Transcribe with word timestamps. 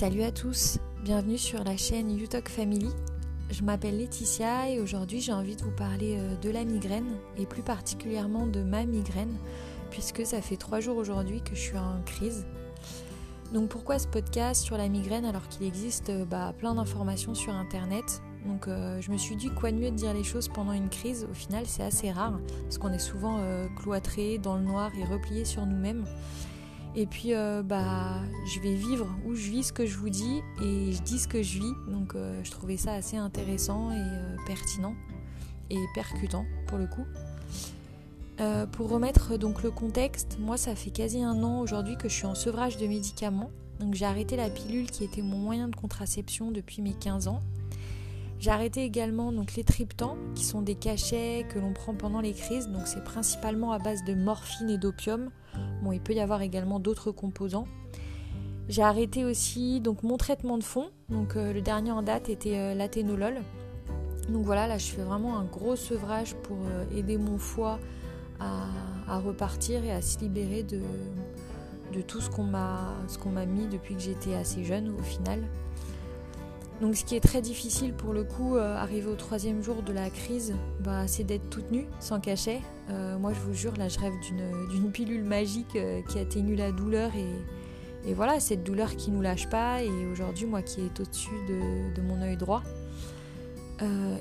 Salut 0.00 0.22
à 0.22 0.32
tous, 0.32 0.78
bienvenue 1.04 1.36
sur 1.36 1.62
la 1.62 1.76
chaîne 1.76 2.10
YouTalk 2.10 2.48
Family. 2.48 2.88
Je 3.50 3.62
m'appelle 3.62 3.98
Laetitia 3.98 4.70
et 4.70 4.80
aujourd'hui 4.80 5.20
j'ai 5.20 5.34
envie 5.34 5.56
de 5.56 5.62
vous 5.62 5.76
parler 5.76 6.16
euh, 6.16 6.36
de 6.36 6.48
la 6.48 6.64
migraine 6.64 7.18
et 7.36 7.44
plus 7.44 7.60
particulièrement 7.60 8.46
de 8.46 8.62
ma 8.62 8.86
migraine 8.86 9.36
puisque 9.90 10.24
ça 10.24 10.40
fait 10.40 10.56
trois 10.56 10.80
jours 10.80 10.96
aujourd'hui 10.96 11.42
que 11.42 11.54
je 11.54 11.60
suis 11.60 11.76
en 11.76 12.00
crise. 12.06 12.46
Donc 13.52 13.68
pourquoi 13.68 13.98
ce 13.98 14.08
podcast 14.08 14.62
sur 14.62 14.78
la 14.78 14.88
migraine 14.88 15.26
alors 15.26 15.46
qu'il 15.48 15.66
existe 15.66 16.08
euh, 16.08 16.24
bah, 16.24 16.54
plein 16.56 16.76
d'informations 16.76 17.34
sur 17.34 17.52
internet? 17.52 18.22
Donc 18.46 18.68
euh, 18.68 19.02
je 19.02 19.10
me 19.10 19.18
suis 19.18 19.36
dit 19.36 19.50
quoi 19.50 19.70
de 19.70 19.76
mieux 19.76 19.90
de 19.90 19.96
dire 19.96 20.14
les 20.14 20.24
choses 20.24 20.48
pendant 20.48 20.72
une 20.72 20.88
crise, 20.88 21.26
au 21.30 21.34
final 21.34 21.64
c'est 21.66 21.82
assez 21.82 22.10
rare 22.10 22.40
parce 22.62 22.78
qu'on 22.78 22.94
est 22.94 22.98
souvent 22.98 23.44
cloîtré 23.76 24.38
dans 24.38 24.56
le 24.56 24.62
noir 24.62 24.92
et 24.98 25.04
replié 25.04 25.44
sur 25.44 25.66
nous-mêmes. 25.66 26.06
Et 26.96 27.06
puis, 27.06 27.34
euh, 27.34 27.62
bah, 27.62 28.20
je 28.46 28.58
vais 28.60 28.74
vivre 28.74 29.06
où 29.24 29.34
je 29.34 29.50
vis 29.50 29.64
ce 29.64 29.72
que 29.72 29.86
je 29.86 29.96
vous 29.96 30.08
dis 30.08 30.40
et 30.60 30.92
je 30.92 31.02
dis 31.02 31.18
ce 31.18 31.28
que 31.28 31.42
je 31.42 31.60
vis. 31.60 31.72
Donc, 31.88 32.14
euh, 32.14 32.40
je 32.42 32.50
trouvais 32.50 32.76
ça 32.76 32.92
assez 32.94 33.16
intéressant 33.16 33.92
et 33.92 33.98
euh, 33.98 34.36
pertinent 34.46 34.94
et 35.70 35.78
percutant 35.94 36.44
pour 36.66 36.78
le 36.78 36.86
coup. 36.86 37.04
pour 38.72 38.88
remettre 38.88 39.36
donc 39.36 39.62
le 39.62 39.70
contexte, 39.70 40.38
moi, 40.40 40.56
ça 40.56 40.74
fait 40.74 40.90
quasi 40.90 41.22
un 41.22 41.44
an 41.44 41.60
aujourd'hui 41.60 41.96
que 41.96 42.08
je 42.08 42.14
suis 42.14 42.26
en 42.26 42.34
sevrage 42.34 42.76
de 42.76 42.86
médicaments. 42.86 43.50
Donc, 43.78 43.94
j'ai 43.94 44.06
arrêté 44.06 44.36
la 44.36 44.50
pilule 44.50 44.90
qui 44.90 45.04
était 45.04 45.22
mon 45.22 45.38
moyen 45.38 45.68
de 45.68 45.76
contraception 45.76 46.50
depuis 46.50 46.82
mes 46.82 46.94
15 46.94 47.28
ans. 47.28 47.42
J'ai 48.40 48.50
arrêté 48.50 48.84
également 48.84 49.32
donc 49.32 49.54
les 49.54 49.64
triptans, 49.64 50.16
qui 50.34 50.44
sont 50.44 50.62
des 50.62 50.74
cachets 50.74 51.46
que 51.50 51.58
l'on 51.58 51.74
prend 51.74 51.94
pendant 51.94 52.22
les 52.22 52.32
crises. 52.32 52.68
Donc, 52.68 52.86
c'est 52.86 53.04
principalement 53.04 53.72
à 53.72 53.78
base 53.78 54.02
de 54.04 54.14
morphine 54.14 54.70
et 54.70 54.78
d'opium 54.78 55.30
Bon, 55.82 55.92
il 55.92 56.00
peut 56.00 56.14
y 56.14 56.20
avoir 56.20 56.42
également 56.42 56.80
d'autres 56.80 57.10
composants. 57.10 57.66
J'ai 58.68 58.82
arrêté 58.82 59.24
aussi 59.24 59.80
donc 59.80 60.02
mon 60.02 60.16
traitement 60.16 60.56
de 60.56 60.62
fond. 60.62 60.90
Donc 61.08 61.36
euh, 61.36 61.52
le 61.52 61.60
dernier 61.60 61.90
en 61.90 62.02
date 62.02 62.28
était 62.28 62.56
euh, 62.56 62.74
l'athénolol. 62.74 63.34
Donc 64.28 64.44
voilà, 64.44 64.68
là 64.68 64.78
je 64.78 64.86
fais 64.86 65.02
vraiment 65.02 65.38
un 65.38 65.44
gros 65.44 65.76
sevrage 65.76 66.34
pour 66.36 66.58
euh, 66.58 66.84
aider 66.96 67.18
mon 67.18 67.36
foie 67.36 67.78
à, 68.38 69.18
repartir 69.18 69.84
et 69.84 69.90
à 69.90 70.00
se 70.00 70.20
libérer 70.20 70.62
de 70.62 70.80
tout 72.06 72.20
ce 72.20 72.30
qu'on 72.30 72.44
m'a 72.44 73.46
mis 73.46 73.66
depuis 73.66 73.96
que 73.96 74.00
j'étais 74.00 74.34
assez 74.34 74.64
jeune 74.64 74.88
au 74.88 75.02
final. 75.02 75.40
Donc 76.80 76.96
ce 76.96 77.04
qui 77.04 77.14
est 77.14 77.20
très 77.20 77.42
difficile 77.42 77.92
pour 77.92 78.14
le 78.14 78.24
coup, 78.24 78.56
euh, 78.56 78.74
arrivé 78.76 79.06
au 79.06 79.14
troisième 79.14 79.62
jour 79.62 79.82
de 79.82 79.92
la 79.92 80.08
crise, 80.08 80.54
bah, 80.80 81.06
c'est 81.06 81.24
d'être 81.24 81.48
toute 81.50 81.70
nue, 81.70 81.86
sans 82.00 82.20
cachet. 82.20 82.60
Euh, 82.88 83.18
moi 83.18 83.32
je 83.34 83.40
vous 83.40 83.52
jure, 83.52 83.76
là 83.76 83.88
je 83.88 83.98
rêve 83.98 84.14
d'une 84.22 84.90
pilule 84.92 85.22
magique 85.22 85.76
euh, 85.76 86.00
qui 86.08 86.18
atténue 86.18 86.56
la 86.56 86.72
douleur 86.72 87.10
et, 87.14 88.14
voilà, 88.14 88.40
cette 88.40 88.64
douleur 88.64 88.96
qui 88.96 89.10
nous 89.10 89.20
lâche 89.20 89.48
pas 89.50 89.82
et 89.82 90.06
aujourd'hui 90.10 90.46
moi 90.46 90.62
qui 90.62 90.80
est 90.80 91.00
au-dessus 91.00 91.34
de, 91.46 92.00
mon 92.00 92.22
œil 92.22 92.38
droit. 92.38 92.62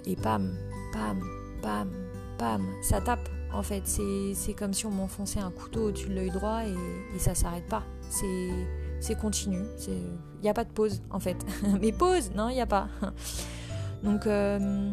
et 0.05 0.15
pam, 0.17 0.53
pam, 0.91 1.21
pam, 1.61 1.89
pam, 2.37 2.61
ça 2.81 2.99
tape 2.99 3.29
en 3.53 3.63
fait. 3.63 3.83
C'est 3.87 4.53
comme 4.53 4.73
si 4.73 4.85
on 4.85 4.91
m'enfonçait 4.91 5.39
un 5.39 5.49
couteau 5.49 5.87
au-dessus 5.87 6.09
de 6.09 6.15
l'œil 6.15 6.29
droit 6.29 6.63
et, 6.65 6.75
et 7.15 7.19
ça 7.19 7.35
s'arrête 7.35 7.67
pas. 7.67 7.83
C'est 8.09 8.51
c'est 8.99 9.15
continu. 9.15 9.59
Il 9.87 10.43
n'y 10.43 10.49
a 10.49 10.53
pas 10.53 10.63
de 10.63 10.71
pause 10.71 11.01
en 11.09 11.19
fait. 11.19 11.37
Mais 11.81 11.91
pause, 11.91 12.31
non, 12.35 12.49
il 12.49 12.55
n'y 12.55 12.61
a 12.61 12.65
pas. 12.65 12.87
donc 14.03 14.27
euh, 14.27 14.91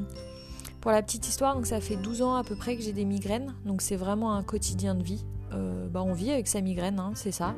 pour 0.81 0.91
la 0.91 1.03
petite 1.03 1.29
histoire, 1.29 1.55
donc 1.55 1.67
ça 1.67 1.81
fait 1.81 1.97
12 1.97 2.23
ans 2.23 2.35
à 2.35 2.45
peu 2.45 2.57
près 2.57 2.77
que 2.77 2.83
j'ai 2.83 2.93
des 2.93 3.05
migraines. 3.05 3.55
Donc 3.65 3.83
c'est 3.83 3.97
vraiment 3.97 4.35
un 4.35 4.43
quotidien 4.43 4.95
de 4.95 5.03
vie. 5.03 5.25
Euh, 5.53 5.89
bah, 5.89 6.03
on 6.03 6.13
vit 6.13 6.31
avec 6.31 6.49
sa 6.49 6.61
migraine, 6.61 6.99
hein, 6.99 7.13
c'est 7.15 7.33
ça. 7.33 7.55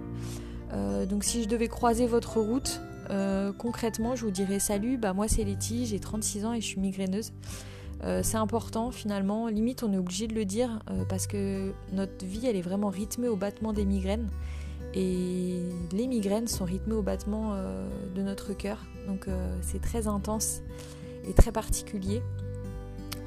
Euh, 0.73 1.07
donc 1.07 1.25
si 1.25 1.43
je 1.43 1.49
devais 1.49 1.69
croiser 1.69 2.07
votre 2.07 2.41
route, 2.41 2.81
concrètement, 3.57 4.17
je 4.17 4.27
vous 4.27 4.31
dirais 4.31 4.59
salut, 4.59 4.99
bah 4.99 5.15
moi 5.15 5.29
c'est 5.29 5.43
Letty, 5.43 5.87
j'ai 5.87 5.99
36 5.99 6.45
ans 6.45 6.53
et 6.53 6.61
je 6.61 6.67
suis 6.67 6.79
migraineuse. 6.79 7.33
c'est 8.03 8.37
important 8.37 8.91
finalement, 8.91 9.49
limite 9.49 9.83
on 9.83 9.91
est 9.95 9.97
obligé 9.97 10.27
de 10.27 10.35
le 10.35 10.45
dire 10.45 10.81
parce 11.09 11.27
que 11.27 11.73
notre 11.95 12.27
vie 12.27 12.47
elle 12.47 12.57
est 12.57 12.61
vraiment 12.61 12.89
rythmée 12.89 13.29
au 13.29 13.37
battement 13.37 13.73
des 13.73 13.87
migraines. 13.87 14.29
Et 14.99 15.63
les 15.93 16.09
migraines 16.09 16.49
sont 16.49 16.65
rythmées 16.65 16.95
au 16.95 17.03
battement 17.03 17.53
euh, 17.53 17.87
de 18.17 18.21
notre 18.21 18.53
cœur. 18.53 18.79
Donc 19.07 19.29
euh, 19.29 19.57
c'est 19.63 19.81
très 19.81 20.09
intense 20.09 20.61
et 21.29 21.33
très 21.35 21.53
particulier. 21.53 22.21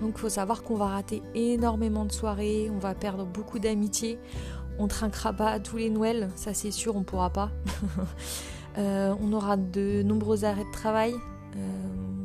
Donc 0.01 0.15
il 0.15 0.19
faut 0.19 0.29
savoir 0.29 0.63
qu'on 0.63 0.75
va 0.75 0.87
rater 0.87 1.23
énormément 1.33 2.03
de 2.03 2.11
soirées, 2.11 2.69
on 2.75 2.79
va 2.79 2.93
perdre 2.93 3.25
beaucoup 3.25 3.57
d'amitié, 3.57 4.19
on 4.79 4.87
trinquera 4.87 5.31
pas 5.31 5.59
tous 5.61 5.77
les 5.77 5.89
Noëls, 5.89 6.29
ça 6.35 6.53
c'est 6.53 6.71
sûr, 6.71 6.97
on 6.97 7.03
pourra 7.03 7.29
pas. 7.29 7.51
Euh, 8.77 9.13
on 9.19 9.33
aura 9.33 9.57
de 9.57 10.01
nombreux 10.01 10.45
arrêts 10.45 10.63
de 10.63 10.71
travail. 10.71 11.13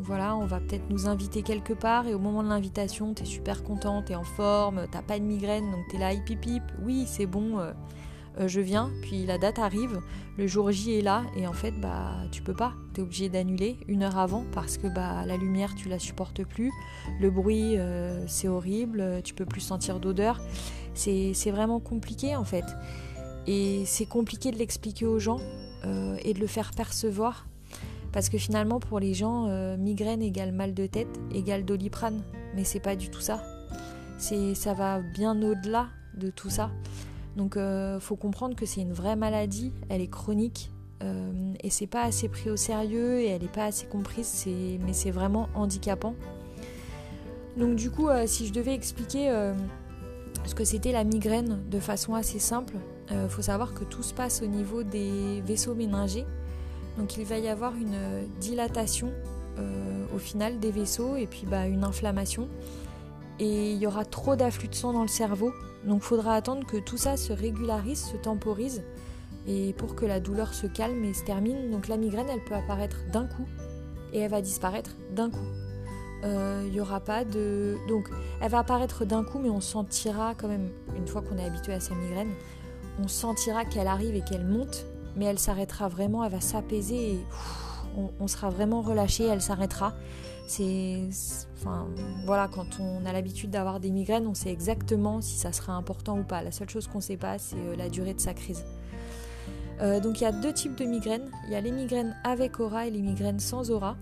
voilà, 0.05 0.37
on 0.37 0.47
va 0.47 0.61
peut-être 0.61 0.89
nous 0.91 1.09
inviter 1.09 1.43
quelque 1.43 1.73
part 1.73 2.07
et 2.07 2.15
au 2.15 2.21
moment 2.21 2.45
de 2.45 2.49
l'invitation, 2.49 3.15
tu 3.15 3.25
es 3.25 3.27
super 3.27 3.65
contente, 3.65 4.05
tu 4.05 4.13
es 4.13 4.15
en 4.15 4.23
forme, 4.23 4.87
t'as 4.93 5.03
pas 5.03 5.19
de 5.19 5.25
migraine, 5.25 5.69
donc 5.73 5.81
tu 5.91 5.97
es 5.97 5.99
là, 5.99 6.13
hip 6.13 6.47
hip 6.47 6.63
oui 6.85 7.05
c'est 7.09 7.27
bon, 7.27 7.59
je 8.39 8.61
viens, 8.61 8.91
puis 9.03 9.25
la 9.25 9.39
date 9.39 9.59
arrive, 9.59 10.01
le 10.37 10.47
jour 10.47 10.71
J 10.71 10.99
est 10.99 11.03
là, 11.03 11.25
et 11.37 11.47
en 11.47 11.53
fait, 11.55 11.73
bah, 11.81 12.13
tu 12.31 12.43
peux 12.43 12.53
pas. 12.53 12.75
Tu 12.93 13.01
es 13.01 13.03
obligé 13.03 13.29
d'annuler 13.29 13.79
une 13.89 14.03
heure 14.03 14.19
avant 14.19 14.45
parce 14.53 14.77
que 14.77 14.87
bah, 14.87 15.25
la 15.25 15.37
lumière, 15.37 15.75
tu 15.75 15.89
la 15.89 15.99
supportes 15.99 16.45
plus, 16.45 16.71
le 17.21 17.31
bruit, 17.31 17.79
euh, 17.79 18.27
c'est 18.27 18.49
horrible, 18.49 19.23
tu 19.25 19.33
peux 19.33 19.47
plus 19.47 19.63
sentir 19.63 19.99
d'odeur. 19.99 20.41
C'est 20.95 21.51
vraiment 21.51 21.81
compliqué 21.81 22.37
en 22.37 22.45
fait. 22.45 22.65
Et 23.47 23.85
c'est 23.87 24.07
compliqué 24.07 24.51
de 24.51 24.59
l'expliquer 24.59 25.07
aux 25.07 25.19
gens 25.19 25.41
euh, 25.85 26.17
et 26.23 26.35
de 26.35 26.41
le 26.41 26.47
faire 26.47 26.73
percevoir. 26.73 27.47
Parce 28.13 28.29
que 28.29 28.39
finalement, 28.39 28.81
pour 28.81 28.99
les 28.99 29.13
gens, 29.13 29.47
migraine 29.77 30.23
égale 30.23 30.53
mal 30.53 30.73
de 30.73 30.87
tête 30.87 31.21
égale 31.35 31.65
doliprane. 31.65 32.23
Mais 32.55 32.65
c'est 32.65 32.81
pas 32.81 32.97
du 32.97 33.11
tout 33.11 33.21
ça. 33.21 33.43
Ça 34.19 34.73
va 34.73 35.01
bien 35.01 35.41
au-delà 35.43 35.89
de 36.17 36.31
tout 36.31 36.49
ça. 36.49 36.71
Donc 37.37 37.57
euh, 37.57 38.01
faut 38.01 38.17
comprendre 38.17 38.57
que 38.57 38.65
c'est 38.65 38.81
une 38.81 38.95
vraie 38.95 39.15
maladie, 39.15 39.73
elle 39.91 40.01
est 40.01 40.09
chronique 40.09 40.73
euh, 41.03 41.53
et 41.61 41.69
c'est 41.69 41.87
pas 41.87 42.03
assez 42.03 42.29
pris 42.29 42.49
au 42.49 42.57
sérieux 42.57 43.21
et 43.21 43.27
elle 43.27 43.43
n'est 43.43 43.49
pas 43.49 43.67
assez 43.67 43.87
comprise, 43.87 44.47
mais 44.85 44.95
c'est 44.95 45.11
vraiment 45.11 45.49
handicapant. 45.55 46.15
Donc 47.59 47.77
du 47.77 47.91
coup, 47.91 48.09
euh, 48.09 48.27
si 48.27 48.47
je 48.47 48.53
devais 48.53 48.75
expliquer 48.75 49.31
ce 50.47 50.55
que 50.55 50.65
c'était 50.65 50.93
la 50.93 51.05
migraine 51.05 51.61
de 51.71 51.79
façon 51.79 52.15
assez 52.15 52.39
simple, 52.39 52.75
il 53.11 53.29
faut 53.29 53.43
savoir 53.43 53.75
que 53.75 53.85
tout 53.85 54.03
se 54.03 54.15
passe 54.15 54.43
au 54.43 54.47
niveau 54.47 54.83
des 54.83 55.43
vaisseaux 55.43 55.75
méningés. 55.75 56.25
Donc 56.97 57.19
il 57.19 57.25
va 57.25 57.39
y 57.39 57.49
avoir 57.49 57.75
une 57.77 58.27
dilatation 58.41 59.13
au 60.15 60.19
final 60.19 60.59
des 60.59 60.71
vaisseaux 60.71 61.17
et 61.17 61.27
puis 61.27 61.45
bah, 61.47 61.67
une 61.67 61.85
inflammation 61.85 62.49
et 63.39 63.73
il 63.73 63.79
y 63.79 63.87
aura 63.87 64.05
trop 64.05 64.37
d'afflux 64.37 64.69
de 64.69 64.75
sang 64.75 64.93
dans 64.93 65.03
le 65.03 65.09
cerveau. 65.09 65.53
Donc 65.85 66.03
il 66.03 66.07
faudra 66.07 66.35
attendre 66.35 66.67
que 66.67 66.79
tout 66.79 66.97
ça 66.97 67.17
se 67.17 67.33
régularise, 67.33 68.05
se 68.05 68.17
temporise 68.17 68.83
et 69.47 69.73
pour 69.75 69.95
que 69.95 70.05
la 70.05 70.19
douleur 70.21 70.55
se 70.55 70.67
calme 70.67 71.05
et 71.05 71.15
se 71.15 71.25
termine. 71.25 71.71
Donc 71.71 71.89
la 71.89 71.97
migraine, 71.97 72.27
elle 72.29 72.43
peut 72.45 72.55
apparaître 72.55 72.99
d'un 73.13 73.27
coup 73.27 73.47
et 74.13 74.21
elle 74.21 74.31
va 74.31 74.41
disparaître 74.41 74.91
d'un 75.15 75.31
coup. 75.31 75.47
Euh, 76.25 76.65
il 76.67 76.73
n'y 76.73 76.81
aura 76.81 77.01
pas 77.01 77.25
de... 77.25 77.77
Donc 77.89 78.09
elle 78.41 78.51
va 78.51 78.61
apparaître 78.61 79.05
d'un 79.05 79.23
coup 79.23 79.39
mais 79.39 79.51
on 79.51 79.61
sentira 79.61 80.35
quand 80.35 80.49
même, 80.49 80.71
une 80.97 81.07
fois 81.07 81.23
qu'on 81.23 81.37
est 81.39 81.45
habitué 81.45 81.75
à 81.75 81.81
sa 81.81 81.95
migraine, 81.95 82.31
on 83.03 83.09
sentira 83.09 83.65
qu'elle 83.65 83.87
arrive 83.87 84.15
et 84.15 84.23
qu'elle 84.23 84.47
monte, 84.47 84.87
mais 85.15 85.27
elle 85.27 85.39
s'arrêtera 85.39 85.89
vraiment, 85.89 86.25
elle 86.25 86.33
va 86.33 86.41
s'apaiser 86.41 87.13
et 87.13 87.19
on, 87.97 88.27
sera 88.29 88.51
vraiment 88.51 88.83
relâché, 88.83 89.25
elle 89.25 89.43
s'arrêtera. 89.43 89.95
C'est, 90.47 91.01
enfin, 91.57 91.89
voilà, 92.25 92.49
quand 92.49 92.79
on 92.81 93.05
a 93.05 93.13
l'habitude 93.13 93.51
d'avoir 93.51 93.81
des 93.81 93.91
migraines, 93.91 94.27
on 94.27 94.35
sait 94.35 94.51
exactement 94.51 95.21
si 95.21 95.37
ça 95.37 95.53
sera 95.53 95.73
important 95.73 96.19
ou 96.19 96.23
pas. 96.23 96.43
La 96.43 96.53
seule 96.53 96.71
chose 96.71 96.87
qu'on 96.87 96.99
ne 96.99 97.03
sait 97.03 97.17
pas, 97.17 97.39
c'est 97.39 97.57
euh, 97.57 97.77
la 97.77 97.89
durée 97.89 98.15
de 98.15 98.21
sa 98.21 98.35
crise. 98.35 98.65
Euh, 99.81 100.01
donc 100.01 100.21
il 100.21 100.25
y 100.25 100.27
a 100.27 100.33
deux 100.33 100.53
types 100.53 100.77
de 100.77 100.85
migraines. 100.85 101.31
Il 101.47 101.53
y 101.53 101.57
a 101.57 101.61
les 101.61 101.73
migraines 101.73 102.17
avec 102.25 102.61
aura 102.61 102.87
et 102.87 102.91
les 102.91 103.03
migraines 103.03 103.41
sans 103.41 103.71
aura. 103.71 103.97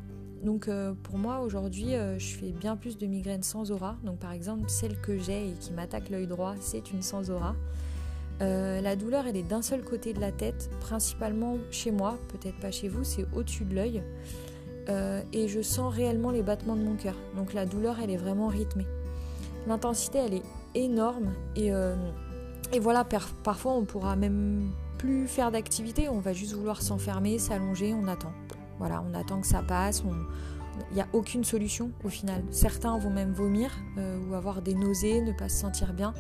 Donc 0.45 0.69
euh, 0.69 0.93
pour 1.03 1.17
moi 1.17 1.41
aujourd'hui, 1.41 1.93
je 2.19 2.37
fais 2.37 2.53
bien 2.53 2.77
plus 2.77 2.99
de 2.99 3.07
migraines 3.07 3.43
sans 3.43 3.73
aura. 3.73 3.97
Donc 4.05 4.19
par 4.19 4.33
exemple, 4.33 4.69
celle 4.69 5.01
que 5.01 5.19
j'ai 5.19 5.49
et 5.49 5.53
qui 5.53 5.73
m'attaque 5.73 6.11
l'œil 6.11 6.27
droit, 6.27 6.55
c'est 6.61 6.93
une 6.93 7.03
sans 7.03 7.31
aura. 7.31 7.57
La 8.41 8.97
douleur, 8.97 9.27
elle 9.27 9.37
est 9.37 9.43
d'un 9.43 9.63
seul 9.63 9.83
côté 9.83 10.13
de 10.13 10.21
la 10.21 10.33
tête, 10.33 10.69
principalement 10.81 11.57
chez 11.71 11.91
moi, 11.91 12.19
peut-être 12.29 12.59
pas 12.59 12.71
chez 12.71 12.89
vous, 12.89 13.05
c'est 13.05 13.27
au-dessus 13.35 13.65
de 13.65 13.75
l'œil. 13.75 14.03
Euh, 14.89 15.23
et 15.33 15.49
je 15.49 15.63
sens 15.63 15.95
réellement 15.95 16.31
les 16.31 16.43
battements 16.43 16.77
de 16.77 16.83
mon 16.83 16.97
cœur. 16.97 17.15
Donc 17.37 17.55
la 17.55 17.67
douleur, 17.67 17.97
elle 18.03 18.11
est 18.11 18.17
vraiment 18.17 18.49
rythmée. 18.49 18.87
L'intensité, 19.67 20.19
elle 20.19 20.35
est 20.35 20.43
énorme 20.75 21.33
et, 21.57 21.73
euh, 21.73 21.95
voilà, 22.81 23.05
parfois 23.45 23.73
on 23.73 23.85
pourra 23.85 24.17
même 24.17 24.71
plus 24.99 25.29
faire 25.29 25.53
d'activité, 25.53 26.09
on 26.09 26.19
va 26.19 26.33
juste 26.33 26.55
vouloir 26.55 26.83
s'enfermer, 26.83 27.39
s'allonger, 27.39 27.95
on 27.95 28.09
attend. 28.09 28.33
Voilà, 28.79 29.05
on 29.09 29.15
attend 29.15 29.41
que 29.41 29.47
ça 29.47 29.63
passe, 29.63 30.03
il 30.91 30.95
n'y 30.95 31.01
a 31.01 31.07
aucune 31.13 31.45
solution 31.45 31.93
au 32.03 32.09
final. 32.09 32.43
Certains 32.51 32.99
vont 32.99 33.11
même 33.11 33.33
vomir 33.33 33.71
euh, 33.97 34.19
ou 34.29 34.35
avoir 34.35 34.61
des 34.61 34.75
nausées, 34.75 35.23
ne 35.23 35.33
pas 35.33 35.49
se 35.49 35.61
sentir 35.61 35.93
bien. 35.93 36.13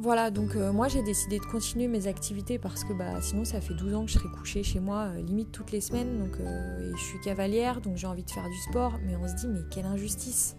Voilà, 0.00 0.30
donc 0.30 0.54
moi 0.54 0.88
j'ai 0.88 1.02
décidé 1.02 1.38
de 1.38 1.44
continuer 1.44 1.86
mes 1.86 2.06
activités 2.06 2.58
parce 2.58 2.84
que 2.84 2.92
bah, 2.92 3.20
sinon 3.20 3.44
ça 3.44 3.60
fait 3.60 3.74
12 3.74 3.94
ans 3.94 4.04
que 4.04 4.10
je 4.10 4.18
serais 4.18 4.28
couchée 4.30 4.62
chez 4.62 4.80
moi 4.80 5.08
limite 5.26 5.52
toutes 5.52 5.72
les 5.72 5.80
semaines. 5.80 6.30
Et 6.40 6.96
je 6.96 7.02
suis 7.02 7.20
cavalière, 7.20 7.80
donc 7.80 7.96
j'ai 7.96 8.06
envie 8.06 8.24
de 8.24 8.30
faire 8.30 8.48
du 8.48 8.58
sport. 8.70 8.98
Mais 9.06 9.16
on 9.16 9.28
se 9.28 9.34
dit, 9.34 9.46
mais 9.48 9.60
quelle 9.70 9.86
injustice! 9.86 10.56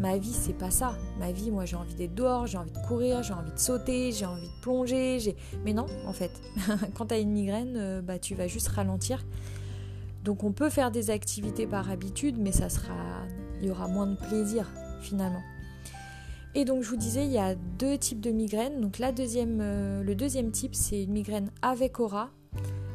Ma 0.00 0.16
vie, 0.16 0.32
c'est 0.32 0.56
pas 0.56 0.70
ça. 0.70 0.96
Ma 1.18 1.32
vie, 1.32 1.50
moi, 1.50 1.64
j'ai 1.64 1.74
envie 1.74 1.94
d'être 1.94 2.14
dehors, 2.14 2.46
j'ai 2.46 2.56
envie 2.56 2.70
de 2.70 2.86
courir, 2.86 3.22
j'ai 3.24 3.32
envie 3.32 3.50
de 3.50 3.58
sauter, 3.58 4.12
j'ai 4.12 4.26
envie 4.26 4.46
de 4.46 4.60
plonger. 4.62 5.18
J'ai... 5.18 5.36
Mais 5.64 5.72
non, 5.72 5.86
en 6.06 6.12
fait, 6.12 6.30
quand 6.94 7.06
tu 7.06 7.14
as 7.14 7.18
une 7.18 7.32
migraine, 7.32 8.00
bah, 8.02 8.18
tu 8.18 8.36
vas 8.36 8.46
juste 8.46 8.68
ralentir. 8.68 9.24
Donc 10.24 10.44
on 10.44 10.52
peut 10.52 10.70
faire 10.70 10.90
des 10.90 11.10
activités 11.10 11.66
par 11.66 11.90
habitude, 11.90 12.36
mais 12.38 12.52
ça 12.52 12.68
sera, 12.68 12.94
il 13.60 13.68
y 13.68 13.70
aura 13.70 13.88
moins 13.88 14.06
de 14.06 14.16
plaisir 14.16 14.70
finalement. 15.00 15.42
Et 16.54 16.64
donc 16.64 16.82
je 16.82 16.90
vous 16.90 16.96
disais, 16.96 17.24
il 17.24 17.32
y 17.32 17.38
a 17.38 17.54
deux 17.54 17.98
types 17.98 18.20
de 18.20 18.30
migraines. 18.30 18.80
Donc 18.80 18.98
la 18.98 19.12
deuxième, 19.12 19.58
euh, 19.60 20.02
le 20.02 20.14
deuxième 20.14 20.50
type, 20.50 20.74
c'est 20.74 21.02
une 21.02 21.12
migraine 21.12 21.50
avec 21.62 22.00
aura. 22.00 22.30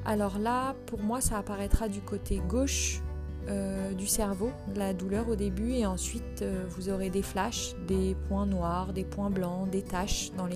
Alors 0.06 0.38
là, 0.38 0.76
pour 0.86 1.02
moi, 1.02 1.22
ça 1.22 1.38
apparaîtra 1.38 1.88
du 1.88 2.02
côté 2.02 2.42
gauche 2.48 3.02
euh, 3.48 3.94
du 3.94 4.08
cerveau, 4.08 4.52
la 4.76 4.94
douleur 4.94 5.30
au 5.30 5.36
début, 5.36 5.74
et 5.74 5.86
ensuite 5.86 6.42
euh, 6.42 6.64
vous 6.70 6.90
aurez 6.90 7.10
des 7.10 7.22
flashs, 7.22 7.74
des 7.88 8.16
points 8.28 8.46
noirs, 8.46 8.94
des 8.94 9.04
points 9.04 9.30
blancs, 9.30 9.70
des 9.70 9.82
taches 9.82 10.32
dans, 10.38 10.48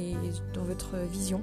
votre 0.64 0.98
vision. 1.12 1.42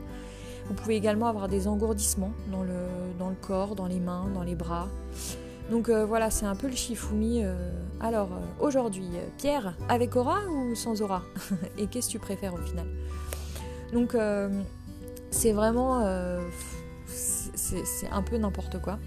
Vous 0.66 0.74
pouvez 0.74 0.96
également 0.96 1.26
avoir 1.26 1.48
des 1.48 1.68
engourdissements 1.68 2.32
dans 2.50 2.62
le 2.62 3.36
corps, 3.42 3.74
dans 3.74 3.86
les 3.86 4.00
mains, 4.00 4.30
dans 4.34 4.42
les 4.42 4.54
bras. 4.54 4.88
Donc 5.70 5.88
euh, 5.88 6.04
voilà, 6.04 6.30
c'est 6.30 6.46
un 6.46 6.56
peu 6.56 6.68
le 6.68 6.76
Shifumi. 6.76 7.40
Euh. 7.42 7.54
Alors 8.00 8.32
euh, 8.32 8.64
aujourd'hui, 8.64 9.08
Pierre, 9.38 9.74
avec 9.88 10.16
aura 10.16 10.40
ou 10.48 10.74
sans 10.74 11.00
aura 11.02 11.22
Et 11.78 11.86
qu'est-ce 11.86 12.08
que 12.08 12.12
tu 12.12 12.18
préfères 12.18 12.54
au 12.54 12.58
final? 12.58 12.86
Donc 13.92 14.16
c'est 15.30 15.52
vraiment... 15.52 16.04
c'est 17.06 18.08
un 18.10 18.22
peu 18.22 18.36
n'importe 18.36 18.80
quoi. 18.80 18.98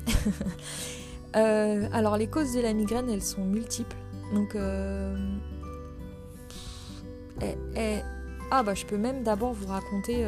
alors 1.33 2.18
les 2.18 2.27
causes 2.27 2.54
de 2.54 2.62
la 2.62 2.74
migraine, 2.74 3.09
elles 3.09 3.24
sont 3.24 3.44
multiples. 3.44 3.98
Donc... 4.33 4.56
Eh, 7.39 7.56
eh, 7.75 8.00
ah 8.50 8.63
bah 8.63 8.74
je 8.74 8.83
peux 8.86 8.98
même 8.98 9.21
d'abord 9.21 9.54
vous 9.54 9.68
raconter 9.68 10.25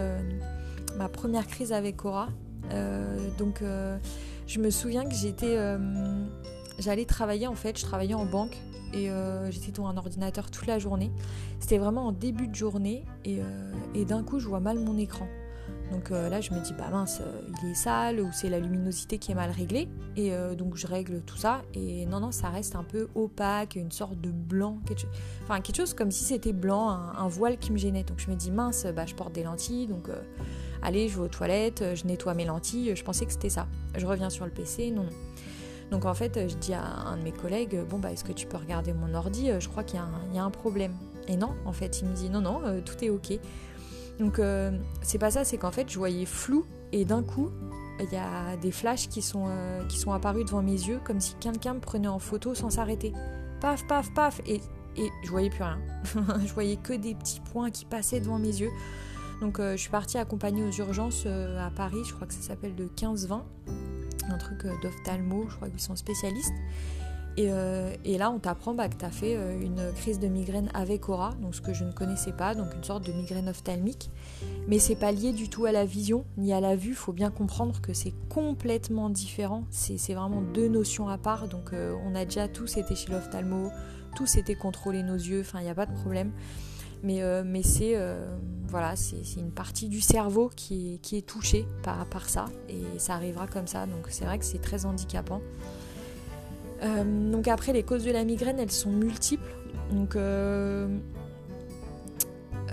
ma 0.98 1.08
première 1.08 1.48
crise 1.48 1.74
avec 1.74 2.06
Aura. 2.06 2.28
Euh, 2.72 3.18
donc 3.38 3.62
euh, 3.62 3.98
je 4.50 4.60
me 4.60 4.72
souviens 4.72 5.06
que 5.06 5.14
j'étais, 5.14 5.58
euh, 5.58 5.78
j'allais 6.80 7.06
travailler 7.06 7.46
en 7.46 7.54
fait, 7.54 7.78
je 7.78 7.86
travaillais 7.86 8.16
en 8.16 8.26
banque 8.26 8.58
et 8.92 9.12
j'étais 9.52 9.72
devant 9.72 9.88
un 9.88 9.98
ordinateur 9.98 10.50
toute 10.50 10.66
la 10.66 10.80
journée. 10.80 11.12
C'était 11.60 11.78
vraiment 11.78 12.08
en 12.08 12.12
début 12.12 12.48
de 12.48 12.56
journée 12.56 13.06
et, 13.24 13.38
et 13.94 14.04
d'un 14.04 14.24
coup 14.24 14.40
je 14.40 14.48
vois 14.48 14.60
mal 14.60 14.80
mon 14.80 14.98
écran. 14.98 15.28
Donc 15.92 16.10
là, 16.10 16.42
je 16.42 16.52
me 16.54 16.60
dis, 16.60 16.74
bah 16.74 16.90
mince, 16.92 17.22
il 17.62 17.70
est 17.70 17.76
sale 17.76 18.20
ou 18.20 18.30
c'est 18.32 18.50
la 18.50 18.60
luminosité 18.60 19.20
qui 19.20 19.32
est 19.32 19.36
mal 19.36 19.52
réglée. 19.52 19.88
Et 20.16 20.32
donc 20.58 20.76
je 20.76 20.88
règle 20.88 21.22
tout 21.22 21.38
ça. 21.38 21.62
Et 21.76 22.08
non, 22.08 22.20
non, 22.20 22.32
ça 22.32 22.50
reste 22.50 22.76
un 22.76 22.84
peu 22.84 23.10
opaque, 23.14 23.76
une 23.76 23.92
sorte 23.92 24.20
de 24.20 24.32
blanc. 24.32 24.80
Quelque 24.88 25.06
enfin, 25.44 25.62
quelque 25.62 25.78
chose 25.78 25.94
comme 25.94 26.10
si 26.10 26.24
c'était 26.24 26.54
blanc, 26.54 26.90
un, 26.90 27.14
un, 27.16 27.28
voile 27.28 27.60
qui 27.60 27.72
me 27.72 27.78
gênait. 27.78 28.04
Donc 28.04 28.18
je 28.18 28.32
me 28.32 28.36
dis, 28.36 28.50
mince, 28.50 28.88
bah, 28.96 29.06
je 29.06 29.14
porte 29.14 29.34
des 29.34 29.44
lentilles. 29.44 29.86
Donc 29.86 30.10
allez, 30.82 31.08
je 31.08 31.18
vais 31.18 31.26
aux 31.26 31.28
toilettes, 31.28 31.84
je 31.96 32.06
nettoie 32.06 32.34
mes 32.34 32.46
lentilles, 32.46 32.96
je 32.96 33.04
pensais 33.04 33.26
que 33.26 33.32
c'était 33.32 33.50
ça. 33.50 33.68
Je 33.96 34.06
reviens 34.06 34.30
sur 34.30 34.46
le 34.46 34.52
PC, 34.52 34.92
non, 34.92 35.04
non. 35.04 35.10
Donc 35.92 36.06
en 36.06 36.14
fait, 36.14 36.48
je 36.48 36.56
dis 36.56 36.74
à 36.74 36.84
un 36.84 37.18
de 37.18 37.24
mes 37.24 37.32
collègues, 37.32 37.84
bon 37.90 37.98
bah 37.98 38.12
est-ce 38.12 38.24
que 38.24 38.32
tu 38.32 38.46
peux 38.46 38.58
regarder 38.58 38.94
mon 38.94 39.14
ordi 39.16 39.50
Je 39.60 39.68
crois 39.68 39.84
qu'il 39.84 40.00
y, 40.00 40.38
a 40.38 40.44
un 40.44 40.52
problème. 40.52 40.94
Et 41.28 41.36
non, 41.36 41.56
en 41.66 41.74
fait, 41.74 42.02
il 42.02 42.08
me 42.08 42.16
dit 42.16 42.30
non, 42.30 42.42
non, 42.42 42.62
euh, 42.66 42.82
tout 42.82 43.04
est 43.04 43.10
ok. 43.10 43.40
Donc 44.20 44.40
euh, 44.40 44.72
c'est 45.02 45.18
pas 45.18 45.32
ça, 45.32 45.44
c'est 45.44 45.58
qu'en 45.58 45.72
fait, 45.72 45.90
je 45.90 45.98
voyais 45.98 46.26
flou 46.26 46.66
et 46.92 47.06
d'un 47.06 47.24
coup, 47.24 47.52
il 48.00 48.12
y 48.12 48.18
a 48.18 48.56
des 48.58 48.72
flashs 48.72 49.08
qui 49.08 49.22
sont, 49.22 49.46
euh, 49.48 49.86
qui 49.86 49.98
sont 49.98 50.12
apparus 50.12 50.46
devant 50.46 50.62
mes 50.62 50.72
yeux 50.72 51.00
comme 51.04 51.20
si 51.20 51.36
quelqu'un 51.36 51.76
me 51.76 51.80
prenait 51.80 52.08
en 52.08 52.20
photo 52.20 52.56
sans 52.56 52.70
s'arrêter. 52.70 53.14
Paf, 53.62 53.86
paf, 53.88 54.14
paf. 54.14 54.42
Et, 54.46 54.62
et 54.96 55.10
je 55.24 55.30
voyais 55.30 55.50
plus 55.50 55.64
rien. 55.64 55.80
je 56.46 56.54
voyais 56.54 56.78
que 56.78 56.94
des 56.94 57.16
petits 57.16 57.42
points 57.52 57.72
qui 57.72 57.86
passaient 57.86 58.20
devant 58.20 58.40
mes 58.40 58.62
yeux. 58.62 58.72
Donc 59.42 59.60
euh, 59.60 59.74
je 59.74 59.78
suis 59.78 59.90
partie 59.90 60.18
accompagner 60.18 60.64
aux 60.64 60.72
urgences 60.72 61.24
euh, 61.26 61.66
à 61.66 61.72
Paris, 61.72 62.00
je 62.06 62.14
crois 62.14 62.28
que 62.28 62.34
ça 62.34 62.42
s'appelle 62.42 62.76
de 62.76 62.88
15-20, 62.88 63.42
un 64.30 64.38
truc 64.38 64.66
euh, 64.66 64.74
d'ophtalmo, 64.82 65.46
je 65.50 65.56
crois 65.56 65.70
qu'ils 65.70 65.80
sont 65.80 65.96
spécialistes. 65.96 66.54
Et, 67.38 68.18
là, 68.18 68.32
on 68.32 68.40
t'apprend 68.40 68.74
bah, 68.74 68.90
que 68.90 68.98
tu 68.98 69.06
as 69.06 69.12
fait 69.12 69.36
une 69.62 69.94
crise 69.96 70.20
de 70.20 70.28
migraine 70.28 70.70
avec 70.74 71.08
aura, 71.08 71.36
donc 71.42 71.56
ce 71.56 71.62
que 71.62 71.74
je 71.74 71.86
ne 71.86 71.94
connaissais 71.94 72.34
pas, 72.34 72.54
donc 72.54 72.68
une 72.76 72.84
sorte 72.84 73.06
de 73.06 73.14
migraine 73.14 73.48
ophtalmique. 73.48 74.12
Mais 74.68 74.78
c'est 74.78 74.98
pas 74.98 75.14
lié 75.14 75.32
du 75.32 75.48
tout 75.48 75.64
à 75.64 75.72
la 75.72 75.86
vision 75.86 76.26
ni 76.38 76.52
à 76.52 76.60
la 76.60 76.76
vue. 76.76 76.94
Faut 76.94 77.14
bien 77.14 77.32
comprendre 77.32 77.80
que 77.80 77.94
c'est 77.94 78.14
complètement 78.28 79.10
différent. 79.10 79.64
C'est 79.70 80.14
vraiment 80.14 80.42
deux 80.42 80.68
notions 80.68 81.08
à 81.08 81.18
part. 81.18 81.48
Donc 81.48 81.72
on 81.74 82.14
a 82.14 82.26
déjà 82.26 82.50
tous 82.50 82.76
été 82.76 82.94
chez 82.94 83.10
l'ophtalmo, 83.10 83.72
tous 84.18 84.36
été 84.36 84.56
contrôlés 84.56 85.04
nos 85.04 85.16
yeux. 85.16 85.40
Enfin, 85.40 85.60
il 85.62 85.64
n'y 85.64 85.70
a 85.70 85.76
pas 85.76 85.86
de 85.86 85.94
problème. 85.94 86.34
Mais, 87.04 87.22
mais 87.44 87.64
c'est 87.64 87.96
voilà, 88.70 88.96
c'est 88.96 89.40
une 89.40 89.52
partie 89.52 89.90
du 89.90 90.00
cerveau 90.00 90.52
qui 90.56 91.00
est, 91.12 91.26
touchée 91.26 91.66
par, 91.84 92.30
ça 92.30 92.46
et 92.70 93.00
ça 93.00 93.16
arrivera 93.16 93.48
comme 93.48 93.68
ça. 93.68 93.86
Donc 93.86 94.06
c'est 94.10 94.26
vrai 94.26 94.38
que 94.38 94.46
c'est 94.46 94.62
très 94.62 94.86
handicapant. 94.86 95.42
Euh, 96.84 97.32
donc 97.32 97.48
après, 97.48 97.74
les 97.74 97.84
causes 97.84 98.06
de 98.06 98.12
la 98.12 98.24
migraine, 98.24 98.60
elles 98.60 98.72
sont 98.72 98.92
multiples. 98.92 99.52
Donc 99.92 100.16
euh, 100.16 100.88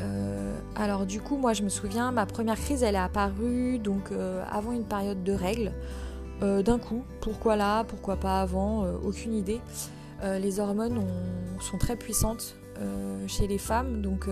euh, 0.01 0.59
alors 0.77 1.07
du 1.07 1.21
coup, 1.21 1.37
moi 1.37 1.55
je 1.55 1.63
me 1.63 1.71
souviens, 1.71 2.13
ma 2.13 2.27
première 2.27 2.57
crise, 2.57 2.83
elle 2.83 2.95
est 2.95 2.99
apparue 2.99 3.79
donc 3.79 4.11
avant 4.51 4.73
une 4.73 4.85
période 4.85 5.25
de 5.25 5.33
règles. 5.33 5.73
D'un 6.43 6.79
coup, 6.79 7.03
pourquoi 7.23 7.57
là, 7.57 7.85
pourquoi 7.85 8.17
pas 8.17 8.43
avant, 8.43 8.87
aucune 9.03 9.33
idée. 9.33 9.61
les 10.23 10.61
hormones 10.61 11.01
sont 11.61 11.79
très 11.79 11.97
puissantes 11.97 12.57
chez 13.27 13.47
les 13.47 13.59
femmes, 13.59 14.03
donc 14.03 14.29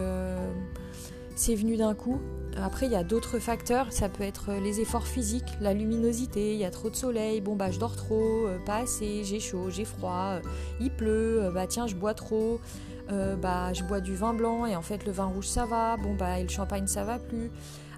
c'est 1.37 1.55
venu 1.55 1.77
d'un 1.77 1.95
coup. 1.95 2.21
Après, 2.57 2.87
il 2.87 2.93
y 2.93 2.97
a 2.97 3.03
d'autres 3.03 3.41
facteurs. 3.41 3.93
Ça 3.93 4.09
peut 4.09 4.23
être 4.23 4.53
les 4.63 4.81
efforts 4.81 5.07
physiques, 5.07 5.59
la 5.61 5.75
luminosité, 5.75 6.53
il 6.53 6.59
y 6.61 6.65
a 6.65 6.71
trop 6.71 6.89
de 6.89 6.95
soleil, 6.97 7.41
bon 7.41 7.57
bah 7.57 7.71
je 7.73 7.81
dors 7.81 7.97
trop, 7.97 8.47
euh, 8.47 8.59
pas 8.65 8.77
assez, 8.77 9.25
j'ai 9.25 9.41
chaud, 9.41 9.71
j'ai 9.71 9.85
froid, 9.85 10.35
euh, 10.35 10.41
il 10.81 10.93
pleut, 10.93 11.43
euh, 11.43 11.51
bah 11.51 11.67
tiens, 11.67 11.89
je 11.89 11.97
bois 11.97 12.15
trop, 12.15 12.61
bah 13.09 13.73
je 13.73 13.83
bois 13.83 14.01
du 14.01 14.15
vin 14.15 14.33
blanc 14.33 14.67
et 14.67 14.77
en 14.77 14.83
fait 14.83 15.05
le 15.05 15.13
vin 15.13 15.27
rouge 15.27 15.49
ça 15.49 15.67
va, 15.67 15.97
bon 15.97 16.15
bah 16.15 16.39
et 16.39 16.43
le 16.43 16.49
champagne 16.49 16.87
ça 16.87 17.05
va 17.05 17.19
plus. 17.19 17.51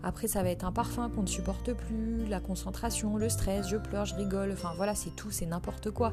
Après, 0.06 0.28
ça 0.28 0.44
va 0.44 0.50
être 0.50 0.64
un 0.64 0.70
parfum 0.70 1.10
qu'on 1.10 1.22
ne 1.22 1.26
supporte 1.26 1.72
plus, 1.72 2.26
la 2.28 2.38
concentration, 2.38 3.16
le 3.16 3.28
stress, 3.28 3.66
je 3.66 3.76
pleure, 3.76 4.04
je 4.04 4.14
rigole, 4.14 4.52
enfin 4.52 4.70
voilà, 4.76 4.94
c'est 4.94 5.10
tout, 5.10 5.32
c'est 5.32 5.46
n'importe 5.46 5.90
quoi. 5.90 6.12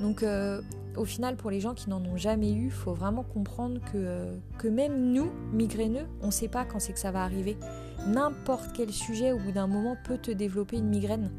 Donc, 0.00 0.24
euh, 0.24 0.60
au 0.96 1.04
final, 1.04 1.36
pour 1.36 1.52
les 1.52 1.60
gens 1.60 1.72
qui 1.72 1.88
n'en 1.88 2.04
ont 2.04 2.16
jamais 2.16 2.52
eu, 2.52 2.64
il 2.64 2.72
faut 2.72 2.94
vraiment 2.94 3.22
comprendre 3.22 3.78
que, 3.92 3.96
euh, 3.96 4.34
que 4.58 4.66
même 4.66 5.12
nous, 5.12 5.30
migraineux, 5.52 6.08
on 6.20 6.26
ne 6.26 6.30
sait 6.32 6.48
pas 6.48 6.64
quand 6.64 6.80
c'est 6.80 6.92
que 6.92 6.98
ça 6.98 7.12
va 7.12 7.22
arriver. 7.22 7.56
N'importe 8.08 8.72
quel 8.74 8.90
sujet, 8.90 9.30
au 9.30 9.38
bout 9.38 9.52
d'un 9.52 9.68
moment, 9.68 9.96
peut 10.04 10.18
te 10.18 10.32
développer 10.32 10.76
une 10.78 10.88
migraine. 10.88 11.30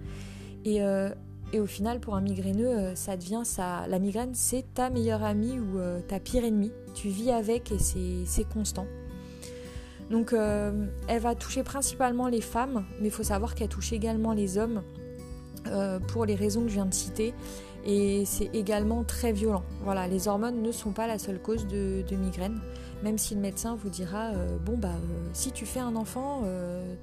Et, 0.64 0.82
euh, 0.82 1.10
et 1.52 1.60
au 1.60 1.68
final, 1.68 2.00
pour 2.00 2.16
un 2.16 2.22
migraineux, 2.22 2.96
ça 2.96 3.18
devient 3.18 3.42
ça. 3.44 3.88
La 3.90 4.00
migraine, 4.00 4.36
c'est 4.36 4.74
ta 4.74 4.90
meilleure 4.90 5.24
amie 5.24 5.60
ou 5.60 5.80
ta 6.08 6.22
pire 6.22 6.46
ennemie. 6.46 6.72
Tu 6.94 7.10
vis 7.10 7.32
avec 7.32 7.74
et 7.74 7.80
c'est 8.26 8.48
constant. 8.48 8.86
Donc 10.10 10.34
euh, 10.34 10.72
elle 11.08 11.22
va 11.22 11.36
toucher 11.36 11.64
principalement 11.64 12.28
les 12.28 12.42
femmes, 12.42 12.86
mais 13.00 13.08
il 13.08 13.12
faut 13.12 13.24
savoir 13.24 13.56
qu'elle 13.56 13.70
touche 13.70 13.94
également 13.94 14.34
les 14.34 14.58
hommes 14.58 14.82
euh, 15.68 16.00
pour 16.00 16.26
les 16.26 16.36
raisons 16.36 16.62
que 16.64 16.70
je 16.70 16.74
viens 16.74 16.86
de 16.86 16.94
citer. 16.94 17.34
Et 17.86 18.24
c'est 18.26 18.50
également 18.54 19.04
très 19.04 19.32
violent. 19.32 19.64
Voilà, 19.84 20.08
les 20.08 20.28
hormones 20.28 20.62
ne 20.62 20.72
sont 20.72 20.92
pas 20.92 21.08
la 21.08 21.18
seule 21.18 21.42
cause 21.42 21.66
de, 21.68 22.04
migraine, 22.12 22.60
même 23.04 23.18
si 23.18 23.36
le 23.36 23.42
médecin 23.42 23.76
vous 23.76 23.90
dira 23.90 24.28
euh, 24.28 24.58
bon 24.66 24.78
bah 24.78 24.96
si 25.34 25.52
tu 25.52 25.66
fais 25.66 25.80
un 25.80 25.96
enfant, 25.96 26.44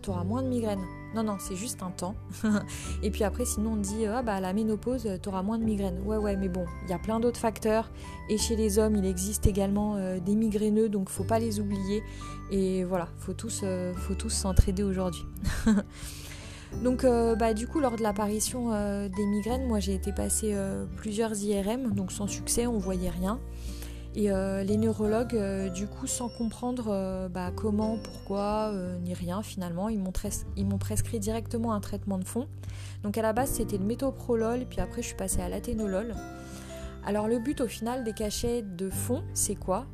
tu 0.02 0.10
auras 0.10 0.24
moins 0.24 0.42
de 0.42 0.48
migraine. 0.48 0.80
Non 1.14 1.22
non, 1.22 1.36
c'est 1.38 1.56
juste 1.56 1.82
un 1.82 1.90
temps. 1.90 2.14
et 3.02 3.10
puis 3.10 3.24
après 3.24 3.44
sinon 3.44 3.72
on 3.72 3.76
dit 3.76 4.06
ah 4.06 4.22
bah 4.22 4.40
la 4.40 4.52
ménopause, 4.52 5.08
tu 5.22 5.28
auras 5.28 5.42
moins 5.42 5.58
de 5.58 5.64
migraine. 5.64 6.00
Ouais 6.04 6.16
ouais, 6.16 6.36
mais 6.36 6.48
bon, 6.48 6.66
il 6.84 6.90
y 6.90 6.92
a 6.92 6.98
plein 6.98 7.20
d'autres 7.20 7.40
facteurs 7.40 7.90
et 8.28 8.38
chez 8.38 8.56
les 8.56 8.78
hommes, 8.78 8.96
il 8.96 9.06
existe 9.06 9.46
également 9.46 9.96
des 10.18 10.34
migraineux 10.34 10.88
donc 10.88 11.08
faut 11.08 11.24
pas 11.24 11.38
les 11.38 11.60
oublier 11.60 12.02
et 12.50 12.84
voilà, 12.84 13.08
faut 13.18 13.32
tous, 13.32 13.60
euh, 13.64 13.92
faut 13.94 14.14
tous 14.14 14.30
s'entraider 14.30 14.82
aujourd'hui. 14.82 15.24
donc, 16.84 17.04
euh, 17.04 17.34
bah, 17.34 17.54
du 17.54 17.66
coup, 17.66 17.80
lors 17.80 17.96
de 17.96 18.02
l'apparition 18.02 18.72
euh, 18.72 19.08
des 19.08 19.26
migraines, 19.26 19.66
moi 19.66 19.80
j'ai 19.80 19.94
été 19.94 20.12
passer 20.12 20.56
plusieurs 20.96 21.36
IRM, 21.36 21.92
donc 21.94 22.12
sans 22.12 22.26
succès, 22.26 22.66
on 22.66 22.78
voyait 22.78 23.10
rien. 23.10 23.40
Et 24.16 24.30
les 24.64 24.76
neurologues, 24.78 25.38
du 25.74 25.86
coup, 25.86 26.06
sans 26.06 26.30
comprendre 26.30 27.28
bah, 27.28 27.50
comment, 27.54 27.98
pourquoi, 28.02 28.72
ni 29.04 29.12
rien 29.12 29.42
finalement, 29.42 29.90
ils 29.90 30.00
m'ont 30.00 30.78
prescrit 30.78 31.20
directement 31.20 31.74
un 31.74 31.80
traitement 31.80 32.16
de 32.16 32.24
fond. 32.24 32.48
Donc 33.02 33.18
à 33.18 33.22
la 33.22 33.34
base, 33.34 33.50
c'était 33.50 33.76
le 33.76 33.84
métoprolol, 33.84 34.64
puis 34.64 34.80
après, 34.80 35.02
je 35.02 35.08
suis 35.08 35.16
passée 35.16 35.42
à 35.42 35.50
l'athénolol. 35.50 36.14
Alors 37.04 37.28
le 37.28 37.38
but 37.38 37.60
au 37.60 37.68
final 37.68 38.04
des 38.04 38.14
cachets 38.14 38.62
de 38.62 38.88
fond, 38.88 39.22
c'est 39.34 39.54
quoi? 39.54 39.86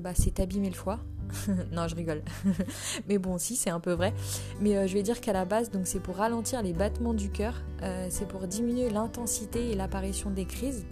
Bah, 0.00 0.12
C'est 0.14 0.38
abîmer 0.38 0.68
le 0.68 0.76
foie, 0.76 1.00
non, 1.72 1.88
je 1.88 1.94
rigole. 1.94 2.22
mais 3.08 3.18
bon, 3.18 3.38
si, 3.38 3.56
c'est 3.56 3.70
un 3.70 3.80
peu 3.80 3.92
vrai. 3.92 4.12
Mais 4.60 4.76
euh, 4.76 4.86
je 4.86 4.94
vais 4.94 5.02
dire 5.02 5.20
qu'à 5.20 5.32
la 5.32 5.44
base, 5.44 5.70
donc 5.70 5.86
c'est 5.86 6.00
pour 6.00 6.16
ralentir 6.16 6.62
les 6.62 6.72
battements 6.72 7.14
du 7.14 7.30
cœur, 7.30 7.54
euh, 7.82 8.06
c'est 8.10 8.28
pour 8.28 8.46
diminuer 8.46 8.90
l'intensité 8.90 9.70
et 9.70 9.74
l'apparition 9.74 10.30
des 10.30 10.44
crises. 10.44 10.84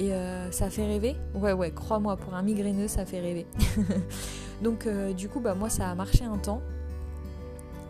Et 0.00 0.12
euh, 0.12 0.50
ça 0.50 0.70
fait 0.70 0.86
rêver 0.86 1.16
Ouais, 1.34 1.52
ouais, 1.52 1.70
crois-moi, 1.70 2.16
pour 2.16 2.34
un 2.34 2.42
migraineux, 2.42 2.88
ça 2.88 3.06
fait 3.06 3.20
rêver. 3.20 3.46
donc 4.62 4.88
du 5.16 5.28
coup, 5.28 5.40
bah, 5.40 5.54
moi, 5.54 5.68
ça 5.68 5.88
a 5.88 5.94
marché 5.94 6.24
un 6.24 6.38
temps. 6.38 6.62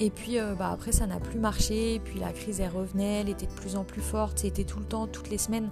Et 0.00 0.10
puis 0.10 0.38
bah, 0.58 0.70
après, 0.72 0.92
ça 0.92 1.06
n'a 1.06 1.20
plus 1.20 1.38
marché. 1.38 2.00
Puis 2.04 2.18
la 2.18 2.32
crise, 2.32 2.60
elle 2.60 2.70
revenait, 2.70 3.20
elle 3.20 3.28
était 3.28 3.46
de 3.46 3.52
plus 3.52 3.76
en 3.76 3.84
plus 3.84 4.02
forte. 4.02 4.40
C'était 4.40 4.64
tout 4.64 4.80
le 4.80 4.84
temps, 4.84 5.06
toutes 5.06 5.30
les 5.30 5.38
semaines. 5.38 5.70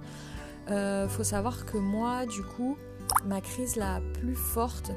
faut 0.67 1.23
savoir 1.23 1.65
que 1.65 1.77
moi, 1.77 2.25
du 2.25 2.41
coup, 2.41 2.77
ma 3.25 3.41
crise 3.41 3.75
la 3.75 4.01
plus 4.19 4.35
forte, 4.35 4.91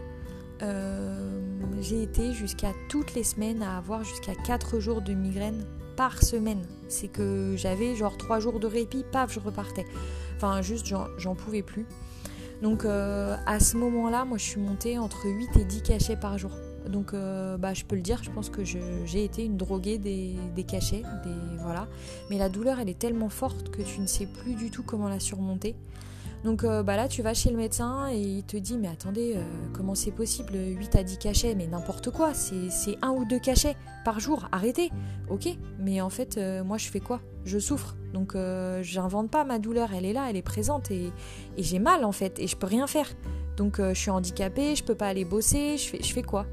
euh, 0.62 1.40
j'ai 1.80 2.02
été 2.02 2.32
jusqu'à 2.32 2.72
toutes 2.88 3.14
les 3.14 3.24
semaines 3.24 3.62
à 3.62 3.76
avoir 3.76 4.04
jusqu'à 4.04 4.34
4 4.34 4.78
jours 4.78 5.02
de 5.02 5.12
migraine 5.12 5.66
par 5.96 6.22
semaine. 6.22 6.62
C'est 6.88 7.08
que 7.08 7.54
j'avais 7.56 7.94
genre 7.94 8.16
3 8.16 8.40
jours 8.40 8.60
de 8.60 8.66
répit, 8.66 9.04
paf, 9.10 9.32
je 9.32 9.40
repartais. 9.40 9.84
Enfin, 10.36 10.62
juste, 10.62 10.86
j'en 11.18 11.34
pouvais 11.34 11.62
plus. 11.62 11.86
Donc 12.62 12.84
euh, 12.84 13.36
à 13.46 13.60
ce 13.60 13.76
moment-là, 13.76 14.24
moi 14.24 14.38
je 14.38 14.44
suis 14.44 14.60
montée 14.60 14.98
entre 14.98 15.26
8 15.26 15.60
et 15.60 15.64
10 15.64 15.82
cachets 15.82 16.16
par 16.16 16.38
jour. 16.38 16.52
Donc 16.88 17.12
euh, 17.12 17.56
bah, 17.58 17.74
je 17.74 17.84
peux 17.84 17.96
le 17.96 18.02
dire, 18.02 18.22
je 18.22 18.30
pense 18.30 18.48
que 18.48 18.64
j'ai 18.64 19.24
été 19.24 19.44
une 19.44 19.56
droguée 19.56 19.98
des, 19.98 20.64
cachets, 20.64 21.02
voilà. 21.60 21.88
Mais 22.30 22.38
la 22.38 22.48
douleur, 22.48 22.78
elle 22.80 22.88
est 22.88 22.98
tellement 22.98 23.28
forte 23.28 23.70
que 23.70 23.82
tu 23.82 24.00
ne 24.00 24.06
sais 24.06 24.26
plus 24.26 24.54
du 24.54 24.70
tout 24.70 24.82
comment 24.82 25.08
la 25.08 25.20
surmonter. 25.20 25.74
Donc 26.44 26.64
euh, 26.64 26.82
bah 26.82 26.96
là, 26.96 27.08
tu 27.08 27.22
vas 27.22 27.34
chez 27.34 27.50
le 27.50 27.56
médecin 27.56 28.08
et 28.10 28.20
il 28.20 28.44
te 28.44 28.56
dit 28.56 28.78
Mais 28.78 28.88
attendez, 28.88 29.34
euh, 29.36 29.42
comment 29.72 29.94
c'est 29.94 30.10
possible? 30.10 30.54
8 30.54 30.96
à 30.96 31.02
10 31.02 31.18
cachets 31.18 31.54
Mais 31.54 31.66
n'importe 31.66 32.10
quoi, 32.10 32.34
c'est 32.34 32.96
un 33.02 33.10
ou 33.10 33.24
deux 33.24 33.38
cachets 33.38 33.76
par 34.04 34.20
jour, 34.20 34.48
arrêtez 34.52 34.90
Ok, 35.28 35.48
mais 35.80 36.00
en 36.00 36.10
fait, 36.10 36.36
euh, 36.36 36.62
moi 36.62 36.78
je 36.78 36.88
fais 36.88 37.00
quoi? 37.00 37.20
Je 37.44 37.58
souffre. 37.58 37.96
Donc 38.12 38.34
j'invente 38.82 39.30
pas 39.30 39.44
ma 39.44 39.58
douleur, 39.58 39.90
elle 39.92 40.06
est 40.06 40.12
là, 40.12 40.26
elle 40.30 40.36
est 40.36 40.42
présente 40.42 40.90
et, 40.90 41.12
j'ai 41.58 41.78
mal 41.78 42.04
en 42.04 42.12
fait 42.12 42.38
et 42.38 42.46
je 42.46 42.56
peux 42.56 42.66
rien 42.66 42.86
faire. 42.86 43.08
Donc 43.56 43.78
je 43.78 43.94
suis 43.94 44.10
handicapée, 44.10 44.74
je 44.74 44.84
peux 44.84 44.94
pas 44.94 45.08
aller 45.08 45.24
bosser, 45.24 45.76
je 45.76 45.88
fais, 45.88 46.02
je 46.02 46.12
fais 46.12 46.22
quoi? 46.22 46.46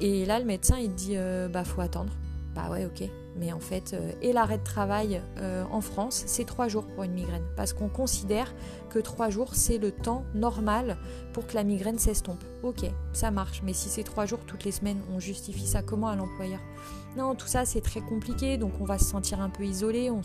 Et 0.00 0.24
là, 0.24 0.38
le 0.38 0.44
médecin 0.44 0.78
il 0.78 0.90
te 0.90 0.96
dit 0.96 1.16
Bah 1.52 1.64
faut 1.64 1.80
attendre. 1.80 2.12
Bah 2.54 2.70
ouais, 2.70 2.86
ok. 2.86 3.08
Mais 3.36 3.52
en 3.52 3.58
fait, 3.58 3.94
euh, 3.94 4.12
et 4.22 4.32
l'arrêt 4.32 4.58
de 4.58 4.64
travail 4.64 5.20
euh, 5.38 5.64
en 5.70 5.80
France, 5.80 6.22
c'est 6.26 6.44
trois 6.44 6.68
jours 6.68 6.86
pour 6.86 7.02
une 7.02 7.12
migraine. 7.12 7.42
Parce 7.56 7.72
qu'on 7.72 7.88
considère 7.88 8.54
que 8.90 8.98
trois 9.00 9.28
jours, 9.28 9.54
c'est 9.54 9.78
le 9.78 9.90
temps 9.90 10.24
normal 10.34 10.96
pour 11.32 11.46
que 11.46 11.54
la 11.54 11.64
migraine 11.64 11.98
s'estompe. 11.98 12.42
Ok, 12.62 12.84
ça 13.12 13.30
marche. 13.30 13.62
Mais 13.64 13.72
si 13.72 13.88
c'est 13.88 14.04
trois 14.04 14.26
jours 14.26 14.40
toutes 14.46 14.64
les 14.64 14.70
semaines, 14.70 15.00
on 15.12 15.18
justifie 15.18 15.66
ça 15.66 15.82
comment 15.82 16.08
à 16.08 16.16
l'employeur? 16.16 16.60
Non, 17.16 17.34
tout 17.34 17.48
ça, 17.48 17.64
c'est 17.64 17.80
très 17.80 18.00
compliqué. 18.00 18.56
Donc 18.56 18.72
on 18.80 18.84
va 18.84 18.98
se 18.98 19.04
sentir 19.04 19.40
un 19.40 19.50
peu 19.50 19.64
isolé. 19.64 20.10
On, 20.10 20.22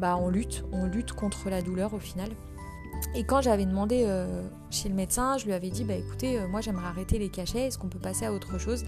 bah, 0.00 0.18
lutte. 0.30 0.64
On 0.72 0.86
lutte 0.86 1.12
contre 1.12 1.48
la 1.48 1.62
douleur 1.62 1.94
au 1.94 2.00
final. 2.00 2.30
Et 3.14 3.24
quand 3.24 3.40
j'avais 3.40 3.66
demandé 3.66 4.04
euh, 4.06 4.42
chez 4.70 4.88
le 4.88 4.94
médecin, 4.94 5.38
je 5.38 5.44
lui 5.44 5.52
avais 5.52 5.70
dit, 5.70 5.84
bah 5.84 5.94
écoutez, 5.94 6.38
moi 6.48 6.60
j'aimerais 6.60 6.86
arrêter 6.86 7.18
les 7.18 7.30
cachets, 7.30 7.66
est-ce 7.66 7.78
qu'on 7.78 7.88
peut 7.88 7.98
passer 7.98 8.26
à 8.26 8.32
autre 8.32 8.58
chose? 8.58 8.84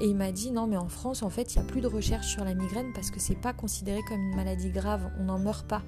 Et 0.00 0.08
il 0.08 0.16
m'a 0.16 0.32
dit 0.32 0.50
non 0.50 0.66
mais 0.66 0.76
en 0.76 0.88
France 0.88 1.22
en 1.22 1.30
fait 1.30 1.54
il 1.54 1.58
n'y 1.58 1.64
a 1.64 1.66
plus 1.66 1.80
de 1.80 1.86
recherche 1.86 2.26
sur 2.26 2.44
la 2.44 2.54
migraine 2.54 2.92
parce 2.94 3.10
que 3.10 3.20
c'est 3.20 3.36
pas 3.36 3.52
considéré 3.52 4.00
comme 4.08 4.20
une 4.20 4.36
maladie 4.36 4.70
grave, 4.70 5.10
on 5.20 5.24
n'en 5.24 5.38
meurt 5.38 5.66
pas. 5.66 5.82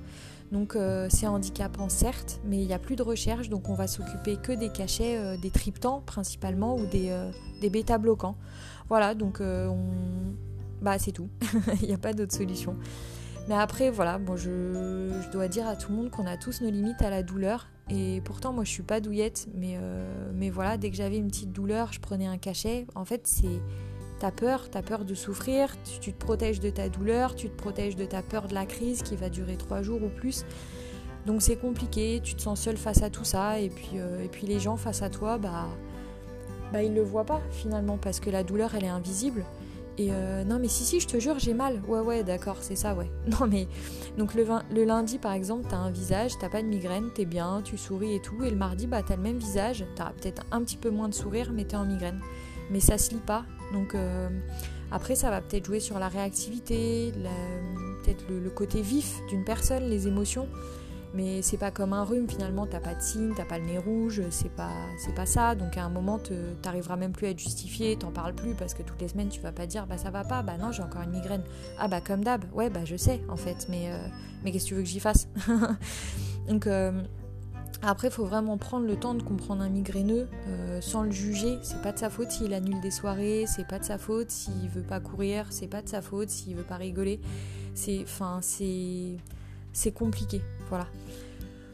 Donc 0.52 0.76
euh, 0.76 1.08
c'est 1.10 1.26
handicapant 1.26 1.88
certes, 1.88 2.40
mais 2.44 2.58
il 2.58 2.66
n'y 2.66 2.74
a 2.74 2.78
plus 2.78 2.96
de 2.96 3.02
recherche, 3.02 3.48
donc 3.48 3.68
on 3.68 3.74
va 3.74 3.86
s'occuper 3.86 4.36
que 4.36 4.52
des 4.52 4.68
cachets, 4.68 5.18
euh, 5.18 5.36
des 5.36 5.50
triptans 5.50 6.00
principalement 6.04 6.76
ou 6.76 6.86
des, 6.86 7.10
euh, 7.10 7.30
des 7.60 7.70
bêta-bloquants. 7.70 8.36
Voilà, 8.88 9.14
donc 9.14 9.40
on... 9.40 9.76
bah 10.82 10.98
c'est 10.98 11.12
tout, 11.12 11.28
il 11.82 11.88
n'y 11.88 11.94
a 11.94 11.98
pas 11.98 12.12
d'autre 12.12 12.34
solution. 12.34 12.76
Mais 13.48 13.56
après 13.56 13.90
voilà, 13.90 14.18
bon 14.18 14.36
je, 14.36 15.10
je, 15.22 15.30
dois 15.30 15.48
dire 15.48 15.66
à 15.66 15.76
tout 15.76 15.90
le 15.90 15.96
monde 15.96 16.10
qu'on 16.10 16.26
a 16.26 16.36
tous 16.36 16.60
nos 16.60 16.70
limites 16.70 17.02
à 17.02 17.10
la 17.10 17.22
douleur. 17.22 17.66
Et 17.90 18.22
pourtant 18.24 18.52
moi 18.52 18.64
je 18.64 18.70
suis 18.70 18.82
pas 18.82 19.00
douillette, 19.00 19.48
mais, 19.54 19.78
mais 20.34 20.50
voilà, 20.50 20.78
dès 20.78 20.90
que 20.90 20.96
j'avais 20.96 21.18
une 21.18 21.28
petite 21.28 21.52
douleur, 21.52 21.92
je 21.92 22.00
prenais 22.00 22.26
un 22.26 22.38
cachet. 22.38 22.86
En 22.94 23.04
fait 23.04 23.26
c'est 23.26 23.60
T'as 24.18 24.30
peur, 24.30 24.70
t'as 24.70 24.82
peur 24.82 25.04
de 25.04 25.14
souffrir, 25.14 25.74
tu, 26.00 26.12
te 26.12 26.24
protèges 26.24 26.60
de 26.60 26.70
ta 26.70 26.88
douleur, 26.88 27.34
tu 27.34 27.50
te 27.50 27.56
protèges 27.56 27.96
de 27.96 28.04
ta 28.04 28.22
peur 28.22 28.48
de 28.48 28.54
la 28.54 28.64
crise 28.64 29.02
qui 29.02 29.16
va 29.16 29.28
durer 29.28 29.56
trois 29.56 29.82
jours 29.82 30.02
ou 30.02 30.08
plus. 30.08 30.44
Donc 31.26 31.42
c'est 31.42 31.56
compliqué, 31.56 32.20
tu 32.22 32.34
te 32.34 32.42
sens 32.42 32.60
seul 32.60 32.76
face 32.76 33.02
à 33.02 33.10
tout 33.10 33.24
ça, 33.24 33.58
et 33.58 33.70
puis, 33.70 33.92
euh, 33.94 34.22
et 34.22 34.28
puis 34.28 34.46
les 34.46 34.60
gens 34.60 34.76
face 34.76 35.02
à 35.02 35.10
toi, 35.10 35.38
bah, 35.38 35.66
bah 36.72 36.82
ils 36.82 36.94
le 36.94 37.02
voient 37.02 37.24
pas 37.24 37.40
finalement, 37.50 37.98
parce 37.98 38.20
que 38.20 38.30
la 38.30 38.44
douleur 38.44 38.74
elle 38.74 38.84
est 38.84 38.88
invisible. 38.88 39.44
Et 39.96 40.08
euh, 40.10 40.42
non 40.44 40.58
mais 40.58 40.66
si 40.66 40.84
si 40.84 40.98
je 40.98 41.06
te 41.06 41.18
jure 41.18 41.38
j'ai 41.38 41.54
mal. 41.54 41.80
Ouais 41.86 42.00
ouais 42.00 42.24
d'accord 42.24 42.56
c'est 42.60 42.74
ça 42.74 42.94
ouais. 42.94 43.10
Non 43.40 43.46
mais 43.46 43.68
donc 44.18 44.34
le, 44.34 44.44
le 44.72 44.84
lundi 44.84 45.18
par 45.18 45.32
exemple 45.32 45.66
t'as 45.68 45.76
un 45.76 45.90
visage, 45.90 46.32
t'as 46.40 46.48
pas 46.48 46.62
de 46.62 46.66
migraine, 46.66 47.10
t'es 47.14 47.24
bien, 47.24 47.62
tu 47.64 47.78
souris 47.78 48.14
et 48.14 48.20
tout. 48.20 48.42
Et 48.42 48.50
le 48.50 48.56
mardi 48.56 48.86
bah 48.86 49.02
t'as 49.06 49.16
le 49.16 49.22
même 49.22 49.38
visage, 49.38 49.84
t'as 49.94 50.10
peut-être 50.10 50.42
un 50.50 50.62
petit 50.62 50.76
peu 50.76 50.90
moins 50.90 51.08
de 51.08 51.14
sourire 51.14 51.52
mais 51.52 51.64
t'es 51.64 51.76
en 51.76 51.84
migraine. 51.84 52.20
Mais 52.70 52.80
ça 52.80 52.98
se 52.98 53.10
lit 53.10 53.22
pas 53.24 53.44
donc 53.74 53.94
euh, 53.94 54.28
après, 54.90 55.16
ça 55.16 55.28
va 55.28 55.40
peut-être 55.40 55.66
jouer 55.66 55.80
sur 55.80 55.98
la 55.98 56.08
réactivité, 56.08 57.12
peut-être 58.04 58.24
le, 58.30 58.48
côté 58.50 58.80
vif 58.80 59.18
d'une 59.28 59.44
personne, 59.44 59.84
les 59.84 60.06
émotions. 60.06 60.48
Mais 61.12 61.42
c'est 61.42 61.58
pas 61.58 61.70
comme 61.70 61.92
un 61.92 62.02
rhume 62.02 62.28
finalement, 62.28 62.66
t'as 62.66 62.80
pas 62.80 62.94
de 62.94 63.00
signe, 63.00 63.34
t'as 63.36 63.44
pas 63.44 63.58
le 63.58 63.66
nez 63.66 63.78
rouge, 63.78 64.20
c'est 64.30 64.50
pas, 64.50 64.72
c'est 64.98 65.14
pas 65.14 65.26
ça. 65.26 65.54
Donc 65.54 65.76
à 65.76 65.84
un 65.84 65.88
moment, 65.88 66.20
t'arriveras 66.60 66.96
même 66.96 67.12
plus 67.12 67.28
à 67.28 67.30
être 67.30 67.38
justifié, 67.38 67.96
t'en 67.96 68.10
parles 68.10 68.34
plus 68.34 68.54
parce 68.54 68.74
que 68.74 68.82
toutes 68.82 69.00
les 69.00 69.06
semaines 69.06 69.28
tu 69.28 69.40
vas 69.40 69.52
pas 69.52 69.68
dire 69.68 69.86
bah 69.86 69.96
ça 69.96 70.10
va 70.10 70.24
pas, 70.24 70.42
bah 70.42 70.56
non 70.58 70.72
j'ai 70.72 70.82
encore 70.82 71.02
une 71.02 71.12
migraine. 71.12 71.44
Ah 71.78 71.86
bah 71.86 72.00
comme 72.00 72.24
d'hab, 72.24 72.44
ouais 72.52 72.68
bah 72.68 72.84
je 72.84 72.96
sais 72.96 73.20
en 73.28 73.36
fait, 73.36 73.68
mais, 73.68 73.92
euh, 73.92 73.98
mais 74.42 74.50
qu'est-ce 74.50 74.64
que 74.64 74.68
tu 74.70 74.74
veux 74.74 74.82
que 74.82 74.88
j'y 74.88 74.98
fasse? 74.98 75.28
Donc 76.48 76.66
euh, 76.66 76.90
après, 77.90 78.08
il 78.08 78.12
faut 78.12 78.24
vraiment 78.24 78.56
prendre 78.56 78.86
le 78.86 78.96
temps 78.96 79.14
de 79.14 79.22
comprendre 79.22 79.62
un 79.62 79.68
migraineux 79.68 80.28
euh, 80.48 80.80
sans 80.80 81.02
le 81.02 81.10
juger. 81.10 81.58
C'est 81.62 81.80
pas 81.82 81.92
de 81.92 81.98
sa 81.98 82.10
faute 82.10 82.30
s'il 82.30 82.54
annule 82.54 82.80
des 82.80 82.90
soirées, 82.90 83.44
c'est 83.46 83.66
pas 83.66 83.78
de 83.78 83.84
sa 83.84 83.98
faute 83.98 84.30
s'il 84.30 84.68
veut 84.68 84.82
pas 84.82 85.00
courir, 85.00 85.46
c'est 85.50 85.66
pas 85.66 85.82
de 85.82 85.88
sa 85.88 86.00
faute 86.00 86.30
s'il 86.30 86.54
veut 86.54 86.62
pas 86.62 86.76
rigoler. 86.76 87.20
C'est, 87.74 88.02
enfin, 88.02 88.38
c'est, 88.42 89.16
c'est 89.72 89.92
compliqué, 89.92 90.40
voilà. 90.68 90.86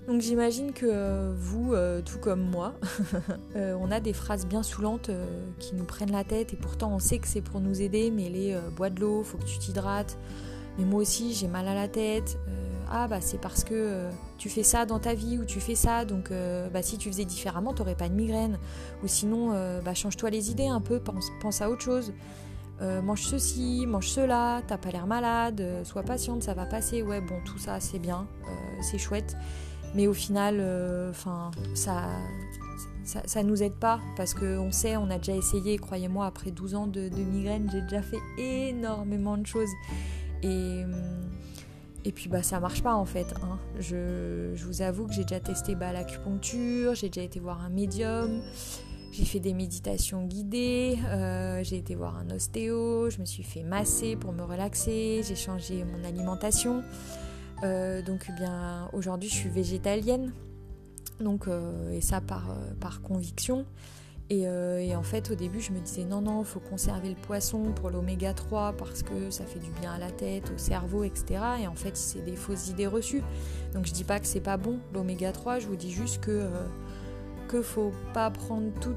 Donc 0.09 0.23
j'imagine 0.23 0.73
que 0.73 0.87
euh, 0.89 1.33
vous, 1.37 1.75
euh, 1.75 2.01
tout 2.03 2.19
comme 2.19 2.43
moi, 2.43 2.75
on 3.55 3.91
a 3.91 4.01
des 4.01 4.13
phrases 4.13 4.47
bien 4.47 4.63
saoulantes 4.63 5.11
qui 5.59 5.75
nous 5.75 5.85
prennent 5.85 6.13
la 6.13 6.25
tête 6.25 6.55
et 6.55 6.57
pourtant 6.57 6.93
on 6.93 6.99
sait 6.99 7.19
que 7.19 7.29
c'est 7.29 7.43
pour 7.43 7.61
nous 7.61 7.83
aider, 7.83 8.11
mais 8.11 8.29
les 8.29 8.59
bois 8.75 8.91
de 8.91 9.01
l'eau, 9.01 9.23
faut 9.23 9.39
que 9.39 9.45
tu 9.45 9.59
t'hydrates. 9.59 10.19
Mais 10.79 10.85
moi 10.85 11.01
aussi 11.01 11.35
j'ai 11.35 11.47
mal 11.47 11.69
à 11.69 11.75
la 11.75 11.89
tête 11.89 12.39
ah 12.91 13.07
bah 13.07 13.21
c'est 13.21 13.39
parce 13.39 13.63
que 13.63 13.73
euh, 13.75 14.11
tu 14.37 14.49
fais 14.49 14.65
ça 14.65 14.85
dans 14.85 14.99
ta 14.99 15.15
vie 15.15 15.39
ou 15.39 15.45
tu 15.45 15.61
fais 15.61 15.77
ça, 15.77 16.05
donc 16.05 16.31
euh, 16.31 16.69
bah, 16.69 16.83
si 16.83 16.99
tu 16.99 17.09
faisais 17.09 17.25
différemment, 17.25 17.73
t'aurais 17.73 17.95
pas 17.95 18.09
de 18.09 18.15
migraine. 18.15 18.59
Ou 19.05 19.07
sinon, 19.07 19.53
euh, 19.53 19.81
bah, 19.81 19.95
change-toi 19.95 20.31
les 20.31 20.51
idées 20.51 20.67
un 20.67 20.81
peu, 20.81 21.01
pense, 21.01 21.63
à 21.63 21.71
autre 21.71 21.83
chose. 21.83 22.13
mange 22.81 23.23
ceci, 23.23 23.87
mange 23.87 24.09
cela, 24.09 24.63
t'as 24.67 24.79
pas 24.79 24.91
l'air 24.91 25.07
malade, 25.07 25.63
sois 25.85 26.03
patiente, 26.03 26.43
ça 26.43 26.55
va 26.55 26.67
passer. 26.67 27.03
Ouais, 27.03 27.21
bon, 27.21 27.37
tout 27.45 27.59
ça 27.59 27.79
c'est 27.79 28.01
bien, 28.01 28.27
c'est 28.83 28.99
chouette. 28.99 29.37
Mais 29.95 30.07
au 30.07 30.15
final, 30.15 31.13
ça, 31.75 32.11
ça, 33.05 33.43
nous 33.43 33.63
aide 33.63 33.75
pas 33.75 34.01
parce 34.17 34.35
qu'on 34.35 34.73
sait, 34.73 34.97
on 34.97 35.11
a 35.11 35.19
déjà 35.19 35.35
essayé, 35.35 35.79
croyez-moi, 35.79 36.27
après 36.27 36.51
12 36.51 36.75
ans 36.75 36.87
de, 36.87 37.09
de 37.09 37.23
migraine, 37.23 37.69
j'ai 37.71 37.83
déjà 37.83 38.03
fait 38.03 38.21
énormément 38.39 39.37
de 39.37 39.47
choses. 39.47 39.71
Et 40.43 40.85
hum, 40.85 41.31
et 42.05 42.13
puis 42.13 42.29
bah 42.29 42.43
ça 42.43 42.61
marche 42.61 42.83
pas 42.83 42.95
en 42.95 43.05
fait. 43.05 43.35
Hein. 43.43 43.59
Je, 43.79 44.55
vous 44.65 44.83
avoue 44.83 45.07
que 45.07 45.13
j'ai 45.13 45.23
déjà 45.23 45.41
testé 45.41 45.75
bah, 45.75 45.93
l'acupuncture, 45.93 46.95
j'ai 46.95 47.09
déjà 47.09 47.23
été 47.23 47.41
voir 47.41 47.63
un 47.63 47.69
médium, 47.69 48.41
j'ai 49.13 49.25
fait 49.25 49.41
des 49.41 49.55
méditations 49.55 50.25
guidées, 50.25 50.99
euh, 51.07 51.63
j'ai 51.63 51.77
été 51.77 51.95
voir 51.95 52.17
un 52.17 52.31
ostéo, 52.31 53.11
je 53.11 53.21
me 53.21 53.27
suis 53.27 53.43
fait 53.43 53.63
masser 53.63 54.17
pour 54.17 54.33
me 54.33 54.43
relaxer, 54.43 55.23
j'ai 55.27 55.37
changé 55.37 55.85
mon 55.85 56.05
alimentation. 56.05 56.83
Euh, 57.63 58.01
donc 58.01 58.27
eh 58.31 58.33
bien 58.33 58.89
aujourd'hui 58.95 59.29
je 59.29 59.35
suis 59.35 59.51
végétalienne, 59.51 60.33
donc 61.21 61.47
euh, 61.47 61.93
et 61.93 62.01
ça 62.01 62.21
par, 62.21 62.57
par 62.81 63.03
conviction. 63.03 63.67
Euh, 64.33 64.79
et, 64.79 64.95
en 64.95 65.03
fait, 65.03 65.31
au 65.31 65.35
début, 65.35 65.61
je 65.61 65.73
me 65.73 65.81
disais 65.81 66.05
non, 66.05 66.21
non, 66.21 66.45
faut 66.45 66.61
conserver 66.61 67.09
le 67.09 67.17
poisson 67.17 67.73
pour 67.73 67.91
l'oméga 67.91 68.33
3 68.33 68.75
parce 68.79 69.03
que 69.03 69.31
ça 69.31 69.45
fait 69.45 69.59
du 69.59 69.71
bien 69.81 69.93
à 69.93 69.99
la 69.99 70.11
tête, 70.11 70.53
au 70.55 70.59
cerveau, 70.59 71.03
etc. 71.03 71.41
Et 71.63 71.67
en 71.67 71.75
fait, 71.75 71.97
c'est 71.97 72.25
des 72.25 72.37
fausses 72.37 72.69
idées 72.69 72.87
reçues. 72.87 73.23
Donc, 73.75 73.87
je 73.87 73.93
dis 73.93 74.05
pas 74.05 74.21
que 74.21 74.27
c'est 74.27 74.41
pas 74.41 74.57
bon 74.57 74.79
l'oméga 74.95 75.33
3, 75.33 75.59
je 75.59 75.67
vous 75.67 75.77
dis 75.77 75.91
juste 75.91 76.21
que 76.21 76.31
euh, 76.31 76.67
que 77.49 77.63
faut 77.63 77.93
pas 78.15 78.31
prendre 78.31 78.71
tout, 78.81 78.95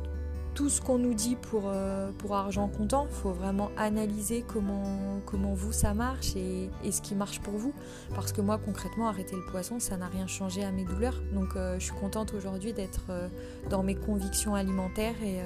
tout 0.56 0.70
ce 0.70 0.82
qu'on 0.82 0.98
nous 0.98 1.14
dit 1.14 1.36
pour, 1.36 1.64
euh, 1.68 2.12
argent 2.32 2.68
comptant. 2.68 3.08
Il 3.10 3.16
faut 3.16 3.32
vraiment 3.32 3.70
analyser 3.78 4.44
comment, 4.48 5.22
vous 5.56 5.72
ça 5.72 5.94
marche 5.94 6.36
et, 6.36 6.70
ce 6.90 7.02
qui 7.02 7.16
marche 7.16 7.40
pour 7.40 7.56
vous. 7.56 7.74
Parce 8.16 8.32
que 8.32 8.42
moi, 8.42 8.60
concrètement, 8.64 9.08
arrêter 9.08 9.36
le 9.36 9.46
poisson, 9.52 9.80
ça 9.80 9.98
n'a 9.98 10.08
rien 10.08 10.28
changé 10.28 10.64
à 10.64 10.72
mes 10.72 10.86
douleurs. 10.86 11.22
Donc, 11.34 11.56
euh, 11.56 11.76
je 11.80 11.86
suis 11.86 11.94
contente 11.94 12.34
aujourd'hui 12.34 12.74
d'être 12.74 13.06
euh, 13.10 13.28
dans 13.70 13.84
mes 13.84 13.96
convictions 13.96 14.56
alimentaires 14.56 15.16
et, 15.24 15.42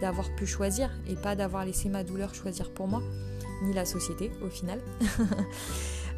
d'avoir 0.00 0.34
pu 0.34 0.46
choisir 0.46 0.90
et 1.06 1.14
pas 1.14 1.36
d'avoir 1.36 1.66
laissé 1.66 1.90
ma 1.90 2.04
douleur 2.04 2.34
choisir 2.34 2.70
pour 2.70 2.88
moi, 2.88 3.02
ni 3.62 3.74
la 3.74 3.84
société 3.84 4.32
au 4.42 4.48
final. 4.48 4.80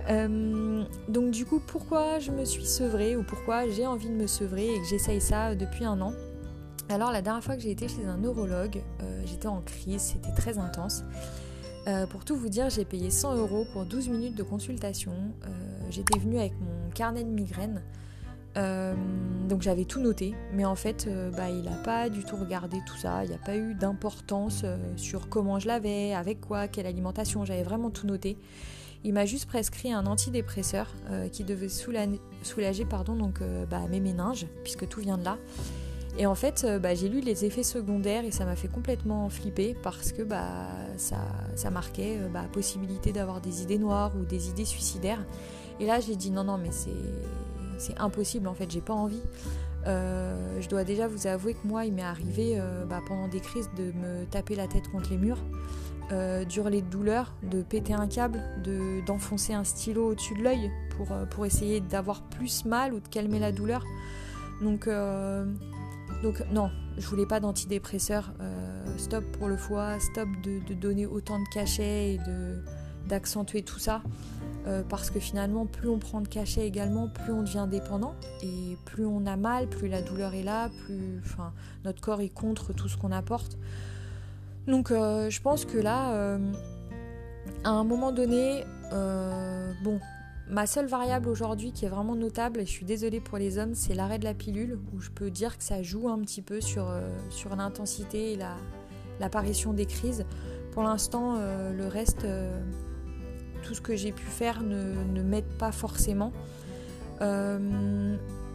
Donc 1.08 1.32
du 1.32 1.44
coup, 1.44 1.60
pourquoi 1.66 2.20
je 2.20 2.30
me 2.30 2.44
suis 2.44 2.64
sevrée 2.64 3.16
ou 3.16 3.24
pourquoi 3.24 3.68
j'ai 3.68 3.84
envie 3.84 4.08
de 4.08 4.14
me 4.14 4.28
sevrer 4.28 4.72
et 4.72 4.78
que 4.78 4.86
j'essaye 4.86 5.20
ça 5.20 5.56
depuis 5.56 5.84
un 5.84 6.00
an? 6.00 6.12
Alors 6.88 7.10
la 7.10 7.22
dernière 7.22 7.42
fois 7.42 7.56
que 7.56 7.62
j'ai 7.62 7.70
été 7.70 7.88
chez 7.88 8.04
un 8.04 8.16
neurologue, 8.16 8.82
euh, 9.02 9.22
j'étais 9.26 9.48
en 9.48 9.60
crise, 9.60 10.00
c'était 10.00 10.32
très 10.32 10.58
intense. 10.58 11.04
Euh, 11.88 12.06
pour 12.06 12.24
tout 12.24 12.36
vous 12.36 12.48
dire, 12.48 12.70
j'ai 12.70 12.84
payé 12.84 13.10
100 13.10 13.36
euros 13.36 13.66
pour 13.72 13.84
12 13.84 14.08
minutes 14.08 14.34
de 14.36 14.42
consultation. 14.42 15.12
j'étais 15.90 16.18
venue 16.18 16.38
avec 16.38 16.52
mon 16.60 16.90
carnet 16.94 17.24
de 17.24 17.30
migraine. 17.30 17.82
donc 19.48 19.62
j'avais 19.62 19.84
tout 19.84 20.00
noté, 20.00 20.34
mais 20.52 20.64
en 20.64 20.74
fait, 20.74 21.08
bah, 21.36 21.50
il 21.50 21.62
n'a 21.62 21.76
pas 21.76 22.08
du 22.08 22.24
tout 22.24 22.36
regardé 22.36 22.78
tout 22.86 22.96
ça. 22.96 23.24
Il 23.24 23.28
n'y 23.28 23.36
a 23.36 23.38
pas 23.38 23.56
eu 23.56 23.74
d'importance 23.74 24.64
sur 24.96 25.28
comment 25.28 25.58
je 25.58 25.68
l'avais, 25.68 26.14
avec 26.14 26.40
quoi, 26.40 26.66
quelle 26.66 26.86
alimentation. 26.86 27.44
J'avais 27.44 27.62
vraiment 27.62 27.90
tout 27.90 28.06
noté. 28.06 28.36
Il 29.06 29.12
m'a 29.12 29.24
juste 29.24 29.46
prescrit 29.46 29.92
un 29.92 30.04
antidépresseur 30.06 30.92
euh, 31.10 31.28
qui 31.28 31.44
devait 31.44 31.68
soulager, 31.68 32.84
pardon, 32.84 33.14
donc, 33.14 33.40
euh, 33.40 33.64
bah, 33.64 33.82
mes 33.88 34.00
méninges, 34.00 34.48
puisque 34.64 34.88
tout 34.88 35.00
vient 35.00 35.16
de 35.16 35.24
là. 35.24 35.38
Et 36.18 36.26
en 36.26 36.34
fait, 36.34 36.64
euh, 36.64 36.78
bah, 36.78 36.94
j'ai 36.94 37.08
lu 37.08 37.20
les 37.20 37.44
effets 37.44 37.62
secondaires 37.62 38.24
et 38.24 38.30
ça 38.30 38.44
m'a 38.44 38.56
fait 38.56 38.68
complètement 38.68 39.28
flipper 39.28 39.76
parce 39.82 40.12
que 40.12 40.22
bah, 40.22 40.68
ça, 40.96 41.70
marquait 41.70 42.18
la 42.18 42.28
bah, 42.28 42.44
possibilité 42.50 43.12
d'avoir 43.12 43.40
des 43.40 43.62
idées 43.62 43.78
noires 43.78 44.12
ou 44.18 44.24
des 44.24 44.48
idées 44.48 44.64
suicidaires. 44.64 45.24
Et 45.78 45.86
là, 45.86 46.00
j'ai 46.00 46.16
dit 46.16 46.30
non, 46.30 46.44
non, 46.44 46.58
mais 46.58 46.70
c'est 47.78 47.98
impossible 47.98 48.48
en 48.48 48.54
fait, 48.54 48.70
j'ai 48.70 48.80
pas 48.80 48.94
envie. 48.94 49.22
je 49.84 50.68
dois 50.68 50.84
déjà 50.84 51.06
vous 51.06 51.26
avouer 51.26 51.52
que 51.52 51.66
moi, 51.66 51.84
il 51.84 51.92
m'est 51.92 52.02
arrivé 52.02 52.58
bah, 52.88 53.02
pendant 53.06 53.28
des 53.28 53.40
crises 53.40 53.68
de 53.76 53.92
me 53.92 54.24
taper 54.24 54.54
la 54.54 54.66
tête 54.68 54.88
contre 54.88 55.10
les 55.10 55.18
murs 55.18 55.42
euh, 56.12 56.44
d'hurler 56.44 56.82
de 56.82 56.86
douleur, 56.86 57.32
de 57.42 57.62
péter 57.62 57.92
un 57.92 58.06
câble, 58.06 58.40
de, 58.62 59.04
d'enfoncer 59.04 59.54
un 59.54 59.64
stylo 59.64 60.10
au-dessus 60.10 60.34
de 60.34 60.42
l'œil 60.44 60.70
pour, 60.96 61.10
euh, 61.10 61.24
pour 61.26 61.46
essayer 61.46 61.80
d'avoir 61.80 62.22
plus 62.22 62.64
mal 62.64 62.94
ou 62.94 63.00
de 63.00 63.08
calmer 63.08 63.40
la 63.40 63.50
douleur. 63.50 63.84
Donc, 64.62 64.86
euh, 64.86 65.44
donc 66.26 66.42
non, 66.50 66.70
je 66.98 67.06
voulais 67.06 67.24
pas 67.24 67.38
d'antidépresseur. 67.38 68.32
stop 68.96 69.24
pour 69.38 69.46
le 69.46 69.56
foie, 69.56 70.00
stop 70.00 70.28
de, 70.42 70.74
donner 70.74 71.06
autant 71.06 71.38
de 71.38 71.48
cachets 71.54 72.14
et 72.14 72.20
d'accentuer 73.08 73.62
tout 73.62 73.78
ça. 73.78 74.02
parce 74.88 75.10
que 75.10 75.20
finalement, 75.20 75.66
plus 75.66 75.88
on 75.88 76.00
prend 76.00 76.20
de 76.20 76.26
cachets 76.26 76.66
également, 76.66 77.06
plus 77.06 77.32
on 77.32 77.42
devient 77.42 77.68
dépendant. 77.70 78.16
Et 78.42 78.76
plus 78.86 79.06
on 79.06 79.24
a 79.24 79.36
mal, 79.36 79.68
plus 79.68 79.86
la 79.86 80.02
douleur 80.02 80.34
est 80.34 80.42
là, 80.42 80.68
plus 80.84 81.20
enfin, 81.24 81.52
notre 81.84 82.00
corps 82.00 82.20
est 82.20 82.28
contre 82.28 82.72
tout 82.72 82.88
ce 82.88 82.96
qu'on 82.96 83.12
apporte. 83.12 83.56
Donc 84.66 84.90
euh, 84.90 85.30
je 85.30 85.40
pense 85.40 85.64
que 85.64 85.78
là, 85.78 86.12
euh, 86.14 86.38
à 87.62 87.70
un 87.70 87.84
moment 87.84 88.10
donné, 88.10 88.64
euh, 88.92 89.72
bon, 89.84 90.00
ma 90.48 90.66
seule 90.66 90.86
variable 90.86 91.28
aujourd'hui 91.28 91.72
qui 91.72 91.84
est 91.84 91.88
vraiment 91.88 92.14
notable, 92.14 92.60
et 92.60 92.66
je 92.66 92.70
suis 92.70 92.86
désolée 92.86 93.20
pour 93.20 93.38
les 93.38 93.58
hommes, 93.58 93.74
c'est 93.74 93.94
l'arrêt 93.94 94.18
de 94.18 94.24
la 94.24 94.34
pilule, 94.34 94.78
où 94.92 95.00
je 95.00 95.10
peux 95.10 95.30
dire 95.30 95.58
que 95.58 95.64
ça 95.64 95.82
joue 95.82 96.08
un 96.08 96.18
petit 96.20 96.42
peu 96.42 96.60
sur, 96.60 96.88
sur 97.30 97.54
l'intensité 97.56 98.32
et 98.32 98.38
l'apparition 99.20 99.72
des 99.72 99.86
crises. 99.86 100.24
Pour 100.72 100.82
l'instant, 100.82 101.38
le 101.38 101.86
reste, 101.86 102.26
tout 103.62 103.74
ce 103.74 103.80
que 103.80 103.96
j'ai 103.96 104.12
pu 104.12 104.24
faire 104.24 104.62
ne, 104.62 104.94
ne 105.12 105.22
m'aide 105.22 105.58
pas 105.58 105.72
forcément. 105.72 106.32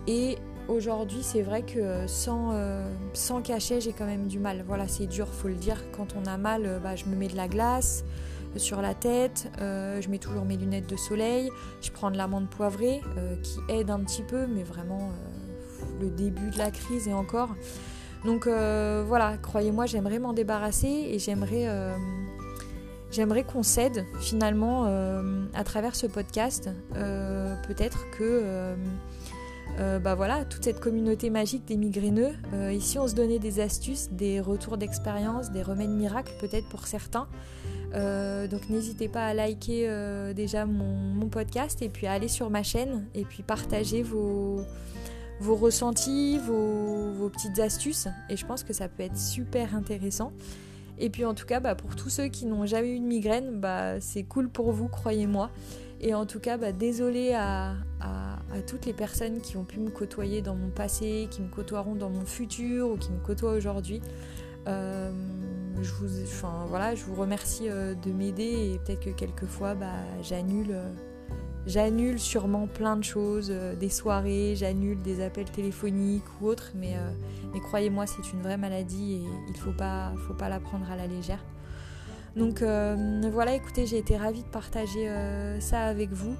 et 0.08 0.38
aujourd'hui, 0.72 1.22
c'est 1.22 1.42
vrai 1.42 1.64
que 1.64 2.08
sans, 2.08 2.52
euh, 2.54 2.90
sans 3.14 3.42
cachet, 3.42 3.82
j'ai 3.82 3.94
quand 3.94 4.06
même 4.06 4.28
du 4.28 4.40
mal. 4.40 4.64
Voilà, 4.66 4.88
c'est 4.88 5.08
dur, 5.08 5.28
faut 5.28 5.48
le 5.48 5.56
dire. 5.56 5.78
Quand 5.92 6.16
on 6.16 6.26
a 6.26 6.38
mal, 6.38 6.66
euh, 6.66 6.80
bah, 6.80 6.96
je 6.96 7.06
me 7.06 7.16
mets 7.16 7.28
de 7.28 7.36
la 7.36 7.48
glace 7.48 8.04
euh, 8.04 8.41
sur 8.58 8.81
la 8.81 8.93
tête, 8.93 9.51
je 9.60 10.08
mets 10.10 10.17
toujours 10.17 10.46
mes 10.46 10.58
lunettes 10.58 10.89
de 10.89 10.96
soleil, 10.96 11.50
je 11.81 11.91
prends 11.91 12.12
de 12.12 12.17
l'amande 12.17 12.50
poivrée 12.50 13.01
qui 13.44 13.59
aide 13.70 13.90
un 13.90 14.00
petit 14.00 14.24
peu, 14.24 14.48
mais 14.48 14.64
vraiment 14.64 15.11
le 16.00 16.09
début 16.09 16.50
de 16.50 16.57
la 16.57 16.72
crise 16.72 17.07
et 17.07 17.14
encore. 17.14 17.55
Donc 18.25 18.48
voilà, 18.48 19.37
croyez-moi, 19.37 19.85
j'aimerais 19.85 20.20
m'en 20.20 20.33
débarrasser 20.33 20.87
et 20.87 21.20
j'aimerais 21.20 21.68
qu'on 23.44 23.64
s'aide 23.64 24.05
finalement 24.20 24.85
à 25.53 25.64
travers 25.64 25.96
ce 25.96 26.07
podcast. 26.07 26.70
Peut-être 26.94 28.09
que 28.11 28.75
euh, 29.79 30.00
bah 30.00 30.16
voilà, 30.16 30.46
toute 30.46 30.64
cette 30.64 30.79
communauté 30.79 31.29
magique 31.29 31.66
des 31.66 31.77
migraineux. 31.77 32.33
Euh, 32.53 32.74
ici, 32.74 33.00
on 33.00 33.07
se 33.07 33.16
donnait 33.16 33.40
des 33.40 33.59
astuces, 33.59 34.09
des 34.11 34.40
retours 34.42 34.77
d'expérience, 34.77 35.51
des 35.51 35.64
remèdes 35.64 35.90
miracles 35.90 36.33
peut-être 36.40 36.68
pour 36.68 36.87
certains. 36.87 37.27
Euh, 37.94 38.48
donc 38.48 38.70
n'hésitez 38.70 39.08
pas 39.08 39.25
à 39.25 39.34
liker 39.34 39.88
déjà 40.34 40.66
mon, 40.66 41.27
podcast 41.30 41.82
et 41.82 41.90
puis 41.90 42.08
à 42.08 42.14
aller 42.14 42.27
sur 42.27 42.50
ma 42.50 42.62
chaîne 42.62 43.06
et 43.16 43.24
puis 43.24 43.42
partager 43.42 44.04
vos, 44.04 44.66
ressentis, 45.40 46.38
vos, 46.40 47.30
petites 47.30 47.60
astuces. 47.60 48.08
Et 48.30 48.36
je 48.36 48.46
pense 48.46 48.64
que 48.64 48.74
ça 48.74 48.90
peut 48.90 49.04
être 49.04 49.18
super 49.18 49.75
intéressant. 49.75 50.34
Et 51.00 51.10
puis 51.10 51.25
en 51.25 51.34
tout 51.34 51.46
cas, 51.46 51.60
bah, 51.60 51.75
pour 51.75 51.96
tous 51.96 52.10
ceux 52.10 52.27
qui 52.27 52.46
n'ont 52.46 52.66
jamais 52.66 52.96
eu 52.96 53.00
de 53.00 53.06
migraine, 53.06 53.60
bah, 53.60 54.00
c'est 54.00 54.24
cool 54.24 54.50
pour 54.50 54.72
vous, 54.72 54.88
croyez-moi. 54.88 55.50
Et 56.01 56.16
en 56.16 56.25
tout 56.25 56.40
cas, 56.40 56.58
bah, 56.58 56.72
désolé 56.72 57.34
à, 57.34 57.75
toutes 58.68 58.86
les 58.86 58.94
personnes 58.94 59.40
qui 59.40 59.58
ont 59.58 59.64
pu 59.64 59.80
me 59.80 59.90
côtoyer 59.90 60.42
dans 60.42 60.56
mon 60.56 60.70
passé, 60.70 61.27
qui 61.32 61.42
me 61.42 61.48
côtoieront 61.48 61.96
dans 61.96 62.10
mon 62.10 62.25
futur 62.25 62.92
ou 62.92 62.98
qui 62.98 63.12
me 63.12 63.20
côtoient 63.20 63.54
aujourd'hui. 63.54 64.01
Euh, 64.68 65.12
je, 65.81 67.05
vous, 67.05 67.16
remercie 67.16 67.70
euh, 67.70 67.94
de 67.96 68.12
m'aider 68.12 68.74
et 68.74 68.79
peut-être 68.79 69.00
que 69.01 69.10
quelquefois 69.10 69.75
bah, 69.75 69.94
j'annule, 70.22 70.72
euh, 70.72 70.92
j'annule 71.66 72.20
sûrement 72.20 72.68
plein 72.68 72.98
de 72.98 73.03
choses, 73.03 73.50
des 73.50 73.90
soirées, 73.90 74.53
j'annule 74.55 75.01
des 75.01 75.24
appels 75.24 75.50
téléphoniques 75.50 76.24
ou 76.42 76.48
autres, 76.48 76.72
mais, 76.75 76.96
croyez-moi, 77.62 78.05
c'est 78.07 78.34
une 78.34 78.42
vraie 78.42 78.57
maladie 78.57 79.14
et 79.14 79.24
il 79.48 79.53
ne 79.53 79.57
faut 79.57 79.72
pas, 79.72 80.14
la 80.50 80.60
prendre 80.60 80.90
à 80.92 80.96
la 80.96 81.07
légère. 81.07 81.44
Donc 82.36 82.62
euh, 82.62 83.22
voilà, 83.31 83.55
écoutez, 83.55 83.86
j'ai 83.86 83.98
été 83.98 84.16
ravie 84.18 84.44
de 84.44 84.48
partager 84.48 85.10
euh, 85.10 85.60
ça 85.60 85.84
avec 85.84 86.12
vous. 86.12 86.36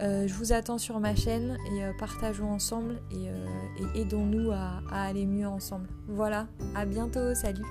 Euh, 0.00 0.26
je 0.26 0.34
vous 0.34 0.52
attends 0.52 0.78
sur 0.78 0.98
ma 1.00 1.14
chaîne 1.14 1.58
et 1.72 1.82
partageons 1.98 2.50
ensemble 2.50 3.00
et, 3.10 4.00
aidons-nous 4.00 4.50
à 4.50 4.80
aller 4.90 5.26
mieux 5.26 5.46
ensemble. 5.46 5.88
Voilà, 6.08 6.46
à 6.74 6.84
bientôt, 6.84 7.34
salut 7.34 7.64